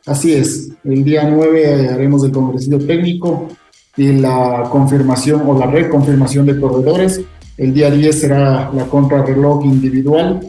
Así 0.06 0.34
es, 0.34 0.70
el 0.86 1.04
día 1.04 1.30
9 1.30 1.90
haremos 1.90 2.24
el 2.24 2.32
congresillo 2.32 2.80
técnico 2.80 3.50
y 3.98 4.14
la 4.14 4.70
confirmación 4.72 5.42
o 5.46 5.60
la 5.60 5.66
reconfirmación 5.66 6.46
de 6.46 6.58
corredores. 6.58 7.20
El 7.58 7.74
día 7.74 7.92
10 7.92 8.18
será 8.18 8.72
la 8.74 8.86
contrarreloj 8.86 9.66
individual 9.66 10.40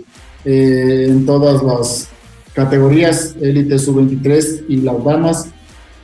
en 0.45 1.27
todas 1.27 1.63
las 1.65 2.09
categorías 2.59 3.37
élite 3.41 3.79
sub-23 3.79 4.65
y 4.69 4.77
las 4.79 5.05
damas. 5.05 5.49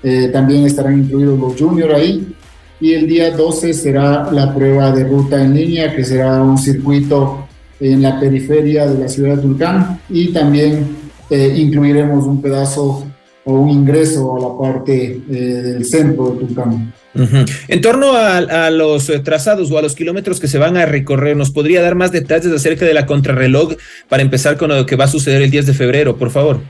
Eh, 0.04 0.28
también 0.32 0.64
estarán 0.64 1.00
incluidos 1.00 1.37
los 1.38 1.61
juniors 1.61 1.94
ahí. 1.94 2.32
Y 2.80 2.92
el 2.92 3.08
día 3.08 3.37
12 3.37 3.75
será 3.75 4.30
la 4.30 4.54
prueba 4.54 4.92
de 4.92 5.04
ruta 5.04 5.42
en 5.42 5.54
línea, 5.54 5.94
que 5.96 6.04
será 6.04 6.40
un 6.42 6.56
circuito 6.56 7.49
en 7.80 8.02
la 8.02 8.20
periferia 8.20 8.87
de 8.87 8.99
la 9.00 9.08
ciudad 9.08 9.37
de 9.37 9.42
Tulcán. 9.42 10.00
Y 10.08 10.28
también 10.28 10.87
eh, 11.28 11.54
incluiremos 11.56 12.25
un 12.25 12.40
pedazo 12.40 13.04
o 13.45 13.53
un 13.53 13.71
ingreso 13.71 14.37
a 14.37 14.41
la 14.41 14.59
parte 14.59 15.21
eh, 15.31 15.35
del 15.35 15.85
centro 15.85 16.31
de 16.31 16.41
Tulcán. 16.41 16.93
En 17.69 17.81
torno 17.81 18.13
a, 18.15 18.71
los 18.71 19.09
eh, 19.09 19.21
trazados 19.21 19.71
o 19.71 19.79
a 19.79 19.83
los 19.83 19.95
kilómetros 19.95 20.41
que 20.41 20.49
se 20.49 20.59
van 20.59 20.77
a 20.77 20.87
recorrer, 20.87 21.37
¿nos 21.37 21.51
podría 21.51 21.81
dar 21.81 21.95
más 21.95 22.11
detalles 22.11 22.53
acerca 22.53 22.85
de 22.85 22.95
la 22.95 23.07
contrarreloj 23.07 23.75
para 24.09 24.23
empezar 24.23 24.57
con 24.57 24.71
lo 24.71 24.85
que 24.85 24.97
va 24.97 25.05
a 25.05 25.09
suceder 25.09 25.43
el 25.43 25.51
10 25.51 25.67
de 25.67 25.75
febrero, 25.75 26.17
por 26.17 26.31
favor? 26.31 26.61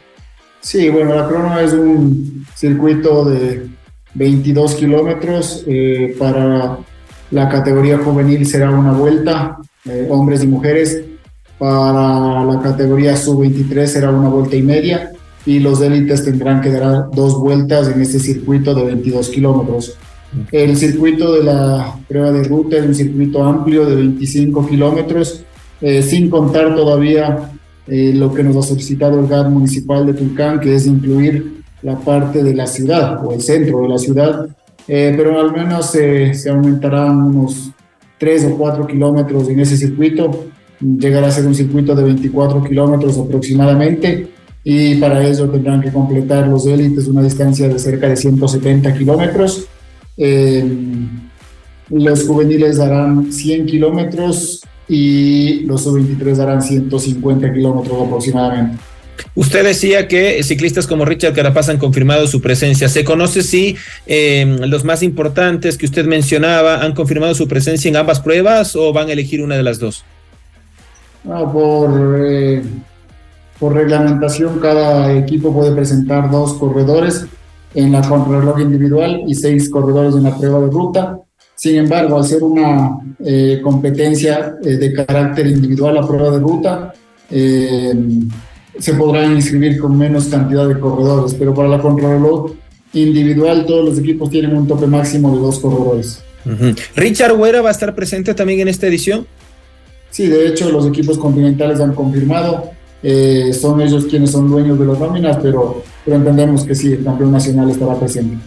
Sí, 0.60 0.88
bueno, 0.88 1.14
la 1.14 1.28
crono 1.28 1.58
es 1.60 1.72
un 1.72 2.46
circuito 2.54 3.24
de 3.24 3.66
22 4.14 4.74
kilómetros. 4.74 5.64
Eh, 5.66 6.14
para 6.18 6.78
la 7.30 7.48
categoría 7.48 7.98
juvenil 7.98 8.46
será 8.46 8.70
una 8.70 8.92
vuelta, 8.92 9.58
eh, 9.86 10.06
hombres 10.10 10.42
y 10.44 10.46
mujeres. 10.46 11.02
Para 11.58 12.44
la 12.44 12.60
categoría 12.62 13.16
sub-23 13.16 13.86
será 13.86 14.10
una 14.10 14.28
vuelta 14.28 14.56
y 14.56 14.62
media. 14.62 15.12
Y 15.46 15.58
los 15.58 15.80
élites 15.80 16.24
tendrán 16.24 16.60
que 16.60 16.70
dar 16.70 17.10
dos 17.14 17.38
vueltas 17.38 17.88
en 17.88 18.00
este 18.00 18.18
circuito 18.18 18.74
de 18.74 18.84
22 18.84 19.28
kilómetros. 19.28 19.96
El 20.50 20.76
circuito 20.76 21.32
de 21.34 21.44
la 21.44 21.96
prueba 22.08 22.32
de 22.32 22.44
ruta 22.44 22.78
es 22.78 22.86
un 22.86 22.94
circuito 22.94 23.44
amplio 23.44 23.86
de 23.86 23.96
25 23.96 24.66
kilómetros, 24.66 25.44
eh, 25.80 26.02
sin 26.02 26.28
contar 26.30 26.74
todavía 26.74 27.52
eh, 27.86 28.12
lo 28.14 28.32
que 28.32 28.42
nos 28.42 28.56
ha 28.56 28.62
solicitado 28.62 29.20
el 29.20 29.28
GAD 29.28 29.50
municipal 29.50 30.06
de 30.06 30.14
Tulcán, 30.14 30.60
que 30.60 30.74
es 30.74 30.86
incluir 30.86 31.62
la 31.82 31.98
parte 31.98 32.42
de 32.42 32.54
la 32.54 32.66
ciudad 32.66 33.24
o 33.24 33.32
el 33.32 33.42
centro 33.42 33.82
de 33.82 33.88
la 33.88 33.98
ciudad, 33.98 34.48
eh, 34.88 35.14
pero 35.16 35.38
al 35.38 35.52
menos 35.52 35.90
se 35.90 36.48
aumentarán 36.48 37.22
unos 37.22 37.70
3 38.18 38.46
o 38.46 38.56
4 38.56 38.86
kilómetros 38.86 39.48
en 39.48 39.60
ese 39.60 39.76
circuito, 39.76 40.46
llegará 40.80 41.28
a 41.28 41.30
ser 41.30 41.46
un 41.46 41.54
circuito 41.54 41.94
de 41.94 42.04
24 42.04 42.64
kilómetros 42.64 43.18
aproximadamente, 43.18 44.28
y 44.64 44.96
para 44.96 45.26
eso 45.26 45.48
tendrán 45.48 45.82
que 45.82 45.92
completar 45.92 46.48
los 46.48 46.66
élites 46.66 47.06
una 47.06 47.22
distancia 47.22 47.68
de 47.68 47.78
cerca 47.78 48.08
de 48.08 48.16
170 48.16 48.94
kilómetros 48.94 49.68
eh, 50.16 50.64
los 51.90 52.26
juveniles 52.26 52.78
darán 52.78 53.32
100 53.32 53.66
kilómetros 53.66 54.62
y 54.88 55.60
los 55.66 55.82
sub-23 55.82 56.34
darán 56.34 56.62
150 56.62 57.52
kilómetros 57.52 58.02
aproximadamente. 58.06 58.78
Usted 59.36 59.64
decía 59.64 60.08
que 60.08 60.42
ciclistas 60.42 60.86
como 60.86 61.04
Richard 61.04 61.34
Carapaz 61.34 61.68
han 61.68 61.78
confirmado 61.78 62.26
su 62.26 62.40
presencia. 62.40 62.88
¿Se 62.88 63.04
conoce 63.04 63.42
si 63.42 63.76
em, 64.06 64.58
los 64.68 64.84
más 64.84 65.02
importantes 65.02 65.78
que 65.78 65.86
usted 65.86 66.04
mencionaba 66.04 66.82
han 66.82 66.94
confirmado 66.94 67.34
su 67.34 67.46
presencia 67.46 67.88
en 67.88 67.96
ambas 67.96 68.20
pruebas 68.20 68.74
o 68.76 68.92
van 68.92 69.08
a 69.08 69.12
elegir 69.12 69.42
una 69.42 69.56
de 69.56 69.62
las 69.62 69.78
dos? 69.78 70.04
por, 71.52 72.20
eh, 72.26 72.62
por 73.58 73.74
reglamentación, 73.74 74.58
cada 74.58 75.12
equipo 75.12 75.52
puede 75.52 75.74
presentar 75.74 76.30
dos 76.30 76.54
corredores 76.54 77.26
en 77.74 77.92
la 77.92 78.02
contrarreloj 78.02 78.60
individual 78.60 79.22
y 79.26 79.34
seis 79.34 79.68
corredores 79.68 80.14
en 80.14 80.24
la 80.24 80.36
prueba 80.36 80.60
de 80.60 80.70
ruta. 80.70 81.18
Sin 81.54 81.76
embargo, 81.76 82.18
al 82.18 82.24
ser 82.24 82.42
una 82.42 82.98
eh, 83.24 83.60
competencia 83.62 84.56
eh, 84.62 84.76
de 84.76 84.92
carácter 84.92 85.46
individual 85.46 85.94
la 85.94 86.06
prueba 86.06 86.30
de 86.30 86.38
ruta, 86.40 86.92
eh, 87.30 87.94
se 88.78 88.94
podrán 88.94 89.32
inscribir 89.32 89.78
con 89.78 89.96
menos 89.96 90.26
cantidad 90.26 90.68
de 90.68 90.78
corredores, 90.78 91.34
pero 91.34 91.54
para 91.54 91.68
la 91.68 91.80
contrarreloj 91.80 92.52
individual 92.92 93.66
todos 93.66 93.84
los 93.84 93.98
equipos 93.98 94.30
tienen 94.30 94.56
un 94.56 94.66
tope 94.66 94.86
máximo 94.86 95.34
de 95.34 95.40
dos 95.40 95.58
corredores. 95.58 96.22
¿Richard 96.94 97.32
Huera 97.32 97.62
va 97.62 97.70
a 97.70 97.72
estar 97.72 97.94
presente 97.94 98.34
también 98.34 98.60
en 98.60 98.68
esta 98.68 98.86
edición? 98.86 99.26
Sí, 100.10 100.26
de 100.26 100.48
hecho 100.48 100.70
los 100.70 100.86
equipos 100.86 101.18
continentales 101.18 101.80
han 101.80 101.94
confirmado 101.94 102.70
eh, 103.06 103.52
son 103.52 103.82
ellos 103.82 104.06
quienes 104.06 104.30
son 104.30 104.50
dueños 104.50 104.78
de 104.78 104.86
las 104.86 104.98
nóminas, 104.98 105.36
pero, 105.42 105.82
pero 106.04 106.16
entendemos 106.16 106.64
que 106.64 106.74
sí, 106.74 106.94
el 106.94 107.04
campeón 107.04 107.32
nacional 107.32 107.70
estará 107.70 107.94
presente. 108.00 108.38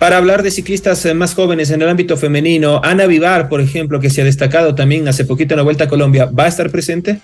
Para 0.00 0.16
hablar 0.16 0.42
de 0.42 0.50
ciclistas 0.50 1.06
eh, 1.06 1.14
más 1.14 1.34
jóvenes 1.34 1.70
en 1.70 1.80
el 1.80 1.88
ámbito 1.88 2.16
femenino, 2.16 2.80
Ana 2.82 3.06
Vivar, 3.06 3.48
por 3.48 3.60
ejemplo, 3.60 4.00
que 4.00 4.10
se 4.10 4.22
ha 4.22 4.24
destacado 4.24 4.74
también 4.74 5.06
hace 5.06 5.24
poquito 5.24 5.54
en 5.54 5.58
la 5.58 5.62
Vuelta 5.62 5.84
a 5.84 5.88
Colombia, 5.88 6.26
¿va 6.26 6.44
a 6.44 6.48
estar 6.48 6.70
presente? 6.70 7.20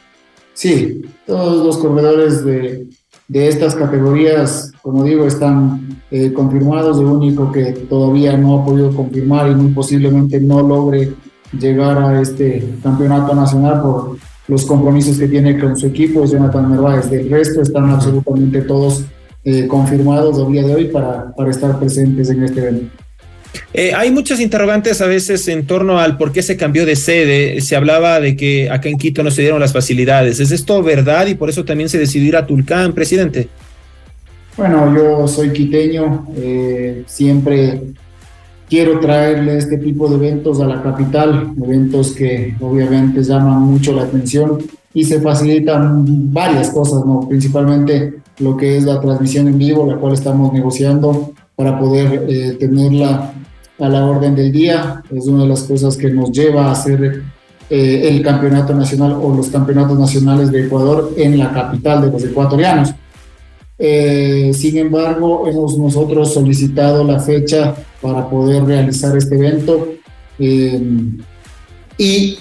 Sí, 0.55 1.03
todos 1.27 1.67
los 1.67 1.79
corredores 1.79 2.45
de, 2.45 2.87
de 3.29 3.49
estas 3.49 3.75
categorías, 3.75 4.71
como 4.81 5.03
digo, 5.03 5.27
están 5.27 6.01
eh, 6.11 6.33
confirmados. 6.33 7.01
El 7.01 7.07
único 7.07 7.51
que 7.51 7.73
todavía 7.89 8.37
no 8.37 8.61
ha 8.61 8.65
podido 8.65 8.95
confirmar 8.95 9.51
y 9.51 9.55
muy 9.57 9.73
posiblemente 9.73 10.41
no 10.41 10.63
logre 10.63 11.13
llegar 11.59 11.99
a 11.99 12.21
este 12.21 12.75
campeonato 12.83 13.35
nacional 13.35 13.83
por 13.83 14.19
los 14.49 14.65
compromisos 14.65 15.19
que 15.19 15.29
tiene 15.29 15.59
con 15.59 15.77
su 15.77 15.87
equipo 15.87 16.25
es 16.25 16.31
Jonathan 16.31 16.71
Narváez. 16.71 17.11
Del 17.11 17.29
resto 17.31 17.63
están 17.63 17.91
absolutamente 17.91 18.63
todos 18.63 19.05
eh, 19.45 19.67
confirmados 19.67 20.39
a 20.39 20.49
día 20.51 20.63
de 20.63 20.75
hoy 20.75 20.85
para, 20.87 21.35
para 21.35 21.51
estar 21.51 21.79
presentes 21.79 22.31
en 22.31 22.45
este 22.45 22.61
evento. 22.61 22.91
Eh, 23.73 23.93
hay 23.95 24.11
muchas 24.11 24.41
interrogantes 24.41 25.01
a 25.01 25.07
veces 25.07 25.49
en 25.49 25.67
torno 25.67 25.99
al 25.99 26.17
por 26.17 26.33
qué 26.33 26.43
se 26.43 26.57
cambió 26.57 26.87
de 26.87 26.97
sede. 26.97 27.61
Se 27.61 27.77
hablaba 27.77 28.21
de 28.21 28.37
que 28.37 28.71
acá 28.71 28.89
en 28.89 28.99
Quito 28.99 29.23
no 29.23 29.31
se 29.31 29.43
dieron 29.43 29.61
las 29.61 29.73
facilidades. 29.73 30.41
¿Es 30.41 30.51
esto 30.51 30.83
verdad 30.83 31.27
y 31.27 31.35
por 31.35 31.51
eso 31.51 31.65
también 31.65 31.89
se 31.89 31.99
decidió 31.99 32.29
ir 32.29 32.37
a 32.37 32.47
Tulcán, 32.47 32.93
presidente? 32.93 33.49
Bueno, 34.57 34.95
yo 34.97 35.29
soy 35.29 35.51
quiteño, 35.51 36.27
eh, 36.37 37.03
siempre 37.07 37.81
quiero 38.69 39.01
traerle 39.01 39.59
este 39.59 39.79
tipo 39.79 40.09
de 40.09 40.17
eventos 40.17 40.61
a 40.61 40.67
la 40.67 40.83
capital, 40.83 41.53
eventos 41.63 42.13
que 42.13 42.55
obviamente 42.61 43.23
llaman 43.23 43.63
mucho 43.63 43.93
la 43.93 44.03
atención 44.03 44.59
y 44.93 45.05
se 45.05 45.21
facilitan 45.21 46.33
varias 46.33 46.71
cosas, 46.71 47.05
¿no? 47.05 47.29
principalmente 47.29 48.15
lo 48.39 48.57
que 48.57 48.77
es 48.77 48.85
la 48.85 49.01
transmisión 49.01 49.49
en 49.49 49.59
vivo, 49.59 49.87
la 49.87 49.97
cual 49.97 50.15
estamos 50.15 50.53
negociando 50.53 51.33
para 51.55 51.79
poder 51.79 52.27
eh, 52.29 52.57
tenerla 52.59 53.33
a 53.79 53.89
la 53.89 54.05
orden 54.05 54.35
del 54.35 54.53
día. 54.53 55.03
Es 55.11 55.27
una 55.27 55.45
de 55.45 55.49
las 55.49 55.63
cosas 55.63 55.97
que 55.97 56.11
nos 56.11 56.31
lleva 56.33 56.67
a 56.67 56.73
hacer 56.73 57.23
eh, 57.69 58.09
el 58.09 58.23
campeonato 58.23 58.75
nacional 58.75 59.17
o 59.21 59.35
los 59.35 59.49
campeonatos 59.49 59.99
nacionales 59.99 60.51
de 60.53 60.67
Ecuador 60.67 61.13
en 61.17 61.39
la 61.39 61.53
capital 61.53 62.03
de 62.03 62.11
los 62.11 62.25
ecuatorianos. 62.25 62.95
Eh, 63.79 64.53
sin 64.55 64.79
embargo, 64.79 65.47
hemos 65.47 65.77
nosotros 65.77 66.33
solicitado 66.33 67.05
la 67.05 67.21
fecha 67.21 67.75
para 68.01 68.29
poder 68.29 68.65
realizar 68.65 69.17
este 69.17 69.35
evento. 69.35 69.89
Eh, 70.39 70.81
y 71.99 72.39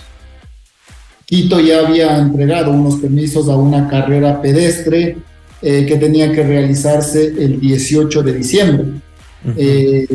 Quito 1.25 1.60
ya 1.60 1.80
había 1.80 2.20
entregado 2.20 2.72
unos 2.72 2.98
permisos 2.98 3.50
a 3.50 3.56
una 3.56 3.88
carrera 3.88 4.42
pedestre 4.44 5.18
eh, 5.60 5.86
que 5.88 5.96
tenía 5.98 6.32
que 6.32 6.44
realizarse 6.44 7.25
el 7.25 7.60
18 7.60 8.22
de 8.22 8.34
diciembre. 8.34 8.86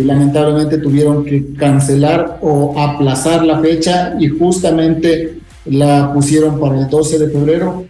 lamentablemente 0.04 0.78
tuvieron 0.78 1.24
que 1.24 1.52
cancelar 1.54 2.38
o 2.42 2.78
aplazar 2.78 3.44
la 3.44 3.60
fecha 3.60 4.14
y 4.20 4.28
justamente 4.28 5.40
la 5.64 6.12
pusieron 6.14 6.60
para 6.60 6.78
el 6.80 6.88
12 6.88 7.18
de 7.18 7.28
febrero 7.28 7.89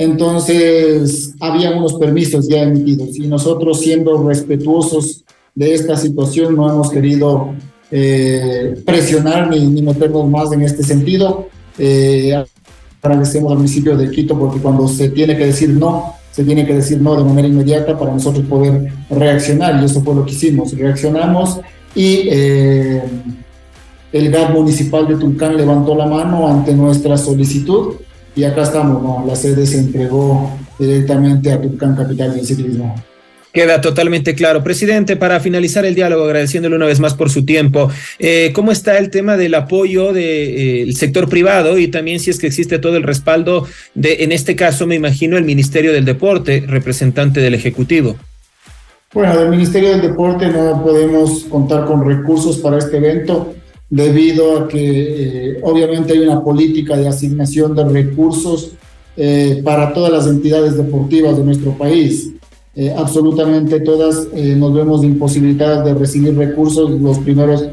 Entonces, 0.00 1.34
había 1.40 1.72
unos 1.72 1.94
permisos 1.94 2.46
ya 2.46 2.62
emitidos 2.62 3.16
y 3.16 3.26
nosotros 3.26 3.80
siendo 3.80 4.22
respetuosos 4.28 5.24
de 5.56 5.74
esta 5.74 5.96
situación 5.96 6.54
no 6.54 6.70
hemos 6.70 6.92
querido 6.92 7.52
eh, 7.90 8.80
presionar 8.86 9.50
ni, 9.50 9.66
ni, 9.66 9.82
meternos 9.82 10.30
más 10.30 10.52
en 10.52 10.62
este 10.62 10.84
sentido. 10.84 11.48
Eh, 11.80 12.32
agradecemos 13.02 13.50
al 13.50 13.58
municipio 13.58 13.96
de 13.96 14.08
Quito 14.12 14.38
porque 14.38 14.60
cuando 14.60 14.86
se 14.86 15.08
tiene 15.08 15.36
que 15.36 15.46
decir 15.46 15.70
no, 15.70 16.14
se 16.30 16.44
tiene 16.44 16.64
que 16.64 16.74
decir 16.74 17.00
no 17.00 17.16
de 17.16 17.24
manera 17.24 17.48
inmediata 17.48 17.98
para 17.98 18.12
nosotros 18.12 18.46
poder 18.46 18.92
reaccionar 19.10 19.82
y 19.82 19.86
eso 19.86 20.00
fue 20.02 20.14
lo 20.14 20.24
que 20.24 20.30
hicimos. 20.30 20.78
Reaccionamos 20.78 21.58
y 21.96 22.28
eh, 22.30 23.02
el 24.12 24.30
GAT 24.30 24.52
municipal 24.52 25.08
de 25.08 25.16
Tulcán 25.16 25.56
levantó 25.56 25.96
la 25.96 26.06
mano 26.06 26.46
ante 26.46 26.72
nuestra 26.72 27.18
solicitud 27.18 27.96
y 28.38 28.44
acá 28.44 28.62
estamos, 28.62 29.02
¿no? 29.02 29.24
La 29.26 29.34
sede 29.34 29.66
se 29.66 29.80
entregó 29.80 30.56
directamente 30.78 31.50
a 31.50 31.60
Tulcán 31.60 31.96
Capital 31.96 32.36
del 32.36 32.46
Ciclismo. 32.46 32.94
Queda 33.52 33.80
totalmente 33.80 34.36
claro. 34.36 34.62
Presidente, 34.62 35.16
para 35.16 35.40
finalizar 35.40 35.84
el 35.84 35.96
diálogo, 35.96 36.24
agradeciéndole 36.24 36.76
una 36.76 36.86
vez 36.86 37.00
más 37.00 37.14
por 37.14 37.30
su 37.30 37.44
tiempo, 37.44 37.90
eh, 38.20 38.52
¿cómo 38.54 38.70
está 38.70 38.96
el 38.98 39.10
tema 39.10 39.36
del 39.36 39.56
apoyo 39.56 40.12
del 40.12 40.90
eh, 40.90 40.92
sector 40.92 41.28
privado 41.28 41.78
y 41.78 41.88
también 41.88 42.20
si 42.20 42.30
es 42.30 42.38
que 42.38 42.46
existe 42.46 42.78
todo 42.78 42.96
el 42.96 43.02
respaldo 43.02 43.66
de, 43.96 44.22
en 44.22 44.30
este 44.30 44.54
caso, 44.54 44.86
me 44.86 44.94
imagino, 44.94 45.36
el 45.36 45.44
Ministerio 45.44 45.92
del 45.92 46.04
Deporte, 46.04 46.62
representante 46.64 47.40
del 47.40 47.54
Ejecutivo? 47.54 48.14
Bueno, 49.12 49.36
del 49.36 49.48
Ministerio 49.48 49.88
del 49.88 50.02
Deporte 50.02 50.46
no 50.46 50.80
podemos 50.84 51.44
contar 51.46 51.86
con 51.86 52.06
recursos 52.06 52.58
para 52.58 52.78
este 52.78 52.98
evento 52.98 53.56
debido 53.90 54.58
a 54.58 54.68
que 54.68 55.52
eh, 55.52 55.60
obviamente 55.62 56.12
hay 56.12 56.20
una 56.20 56.42
política 56.42 56.96
de 56.96 57.08
asignación 57.08 57.74
de 57.74 57.84
recursos 57.84 58.72
eh, 59.16 59.62
para 59.64 59.92
todas 59.92 60.12
las 60.12 60.26
entidades 60.26 60.76
deportivas 60.76 61.36
de 61.36 61.44
nuestro 61.44 61.72
país. 61.72 62.32
Eh, 62.74 62.94
absolutamente 62.96 63.80
todas 63.80 64.28
nos 64.32 64.72
vemos 64.72 65.02
imposibilitadas 65.02 65.84
de 65.84 65.94
recibir 65.94 66.36
recursos 66.36 66.90
los 67.00 67.18
primeros 67.18 67.66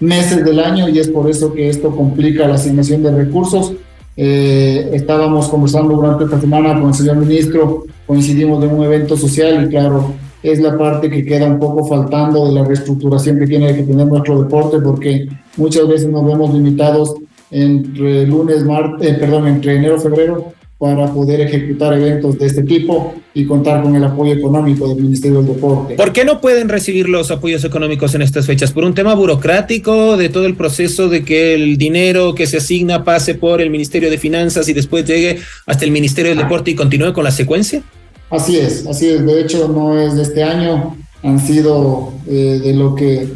meses 0.00 0.44
del 0.44 0.58
año 0.58 0.88
y 0.88 0.98
es 0.98 1.08
por 1.08 1.30
eso 1.30 1.52
que 1.52 1.68
esto 1.68 1.94
complica 1.94 2.48
la 2.48 2.54
asignación 2.54 3.02
de 3.02 3.12
recursos. 3.12 3.74
estábamos 4.16 5.48
conversando 5.48 5.94
durante 5.94 6.24
esta 6.24 6.40
semana 6.40 6.80
con 6.80 6.88
el 6.88 6.94
señor 6.94 7.16
ministro, 7.16 7.84
coincidimos 8.04 8.64
en 8.64 8.72
un 8.72 8.84
evento 8.84 9.16
social 9.16 9.64
y 9.64 9.68
claro, 9.68 10.12
es 10.42 10.60
la 10.60 10.76
parte 10.78 11.10
que 11.10 11.24
queda 11.24 11.46
un 11.46 11.58
poco 11.58 11.86
faltando 11.86 12.46
de 12.46 12.52
la 12.52 12.64
reestructuración 12.64 13.38
que 13.38 13.46
tiene 13.46 13.74
que 13.74 13.82
tener 13.82 14.06
nuestro 14.06 14.42
deporte, 14.42 14.78
porque 14.80 15.28
muchas 15.56 15.86
veces 15.88 16.08
nos 16.08 16.24
vemos 16.24 16.52
limitados 16.54 17.14
entre 17.50 18.26
lunes, 18.26 18.64
martes, 18.64 19.08
eh, 19.08 19.14
perdón, 19.14 19.48
entre 19.48 19.76
enero, 19.76 19.98
febrero, 19.98 20.52
para 20.78 21.12
poder 21.12 21.40
ejecutar 21.40 21.92
eventos 21.94 22.38
de 22.38 22.46
este 22.46 22.62
tipo 22.62 23.14
y 23.34 23.44
contar 23.46 23.82
con 23.82 23.96
el 23.96 24.04
apoyo 24.04 24.32
económico 24.32 24.86
del 24.88 25.02
Ministerio 25.02 25.38
del 25.38 25.54
Deporte. 25.54 25.94
¿Por 25.96 26.12
qué 26.12 26.24
no 26.24 26.40
pueden 26.40 26.68
recibir 26.68 27.08
los 27.08 27.32
apoyos 27.32 27.64
económicos 27.64 28.14
en 28.14 28.22
estas 28.22 28.46
fechas? 28.46 28.70
¿Por 28.70 28.84
un 28.84 28.94
tema 28.94 29.14
burocrático 29.14 30.16
de 30.16 30.28
todo 30.28 30.46
el 30.46 30.54
proceso 30.54 31.08
de 31.08 31.24
que 31.24 31.54
el 31.54 31.78
dinero 31.78 32.36
que 32.36 32.46
se 32.46 32.58
asigna 32.58 33.02
pase 33.02 33.34
por 33.34 33.60
el 33.60 33.70
Ministerio 33.70 34.08
de 34.08 34.18
Finanzas 34.18 34.68
y 34.68 34.72
después 34.72 35.04
llegue 35.04 35.40
hasta 35.66 35.84
el 35.84 35.90
Ministerio 35.90 36.30
del 36.30 36.38
Deporte 36.38 36.70
y 36.70 36.74
continúe 36.76 37.12
con 37.12 37.24
la 37.24 37.32
secuencia? 37.32 37.82
Así 38.30 38.58
es, 38.58 38.86
así 38.86 39.08
es. 39.08 39.24
De 39.24 39.40
hecho, 39.40 39.68
no 39.68 39.98
es 39.98 40.16
de 40.16 40.22
este 40.22 40.42
año. 40.42 40.96
Han 41.22 41.40
sido 41.40 42.12
eh, 42.26 42.60
de 42.62 42.74
lo 42.74 42.94
que 42.94 43.28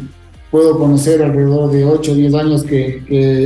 puedo 0.51 0.77
conocer 0.77 1.21
alrededor 1.23 1.71
de 1.71 1.83
8 1.83 2.11
o 2.11 2.15
10 2.15 2.33
años 2.35 2.63
que, 2.63 3.01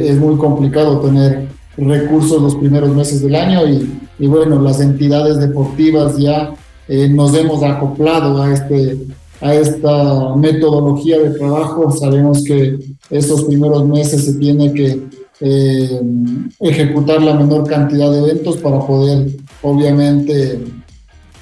es 0.10 0.18
muy 0.18 0.36
complicado 0.36 1.00
tener 1.00 1.48
recursos 1.78 2.42
los 2.42 2.56
primeros 2.56 2.94
meses 2.94 3.22
del 3.22 3.36
año 3.36 3.62
y, 3.66 4.28
bueno, 4.28 4.62
las 4.62 4.82
entidades 4.82 5.38
deportivas 5.40 6.18
ya 6.18 6.54
eh, 6.88 7.08
nos 7.08 7.34
hemos 7.34 7.64
acoplado 7.64 8.42
a, 8.42 8.52
este, 8.52 8.98
a 9.40 9.54
esta 9.54 10.36
metodología 10.36 11.20
de 11.20 11.30
trabajo. 11.38 11.92
Sabemos 11.92 12.44
que 12.44 12.78
estos 13.10 13.46
primeros 13.46 13.88
meses 13.88 14.26
se 14.26 14.34
tiene 14.34 14.74
que 14.74 15.02
eh, 15.40 16.02
ejecutar 16.60 17.22
la 17.22 17.36
menor 17.36 17.68
cantidad 17.70 18.12
de 18.12 18.20
eventos 18.20 18.58
para 18.58 18.80
poder, 18.80 19.30
obviamente, 19.62 20.60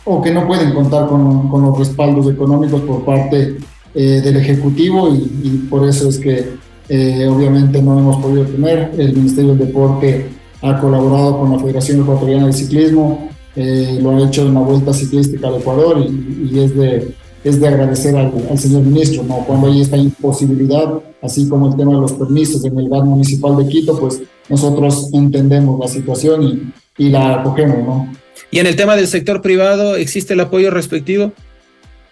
o 0.05 0.21
que 0.21 0.31
no 0.31 0.47
pueden 0.47 0.73
contar 0.73 1.07
con, 1.07 1.49
con 1.49 1.63
los 1.63 1.77
respaldos 1.77 2.29
económicos 2.29 2.81
por 2.81 3.03
parte 3.03 3.57
eh, 3.93 4.21
del 4.21 4.37
Ejecutivo 4.37 5.09
y, 5.13 5.67
por 5.69 5.87
eso 5.87 6.09
es 6.09 6.19
que 6.19 6.53
eh, 6.89 7.27
obviamente 7.27 7.81
no 7.81 7.97
hemos 7.97 8.17
podido 8.17 8.45
tener. 8.45 8.91
El 8.97 9.13
Ministerio 9.13 9.55
del 9.55 9.67
Deporte 9.67 10.29
ha 10.61 10.79
colaborado 10.79 11.39
con 11.39 11.51
la 11.51 11.59
Federación 11.59 12.01
Ecuatoriana 12.01 12.47
de 12.47 12.53
Ciclismo, 12.53 13.29
eh, 13.55 13.97
lo 14.01 14.11
ha 14.11 14.27
hecho 14.27 14.45
en 14.45 14.53
la 14.53 14.59
Vuelta 14.59 14.93
Ciclística 14.93 15.47
al 15.47 15.55
Ecuador 15.55 15.97
y, 15.99 16.49
y 16.51 16.59
es, 16.59 16.75
de, 16.75 17.15
es 17.43 17.59
de 17.59 17.67
agradecer 17.67 18.15
al, 18.15 18.33
al, 18.49 18.59
señor 18.59 18.83
ministro, 18.83 19.23
¿no? 19.23 19.37
Cuando 19.47 19.67
hay 19.67 19.81
esta 19.81 19.97
imposibilidad, 19.97 20.99
así 21.21 21.47
como 21.47 21.69
el 21.69 21.75
tema 21.75 21.93
de 21.93 22.01
los 22.01 22.13
permisos 22.13 22.63
en 22.65 22.77
el 22.77 22.89
GAD 22.89 23.05
municipal 23.05 23.55
de 23.55 23.67
Quito, 23.67 23.97
pues 23.97 24.21
nosotros 24.49 25.09
entendemos 25.13 25.79
la 25.79 25.87
situación 25.87 26.43
y, 26.43 26.73
y 26.97 27.09
la 27.09 27.35
acogemos, 27.35 27.77
¿no? 27.77 28.24
¿Y 28.55 28.59
en 28.59 28.67
el 28.67 28.77
tema 28.77 28.95
del 28.95 29.07
sector 29.07 29.41
privado 29.41 29.97
existe 29.97 30.33
el 30.33 30.39
apoyo 30.39 30.71
respectivo? 30.71 31.33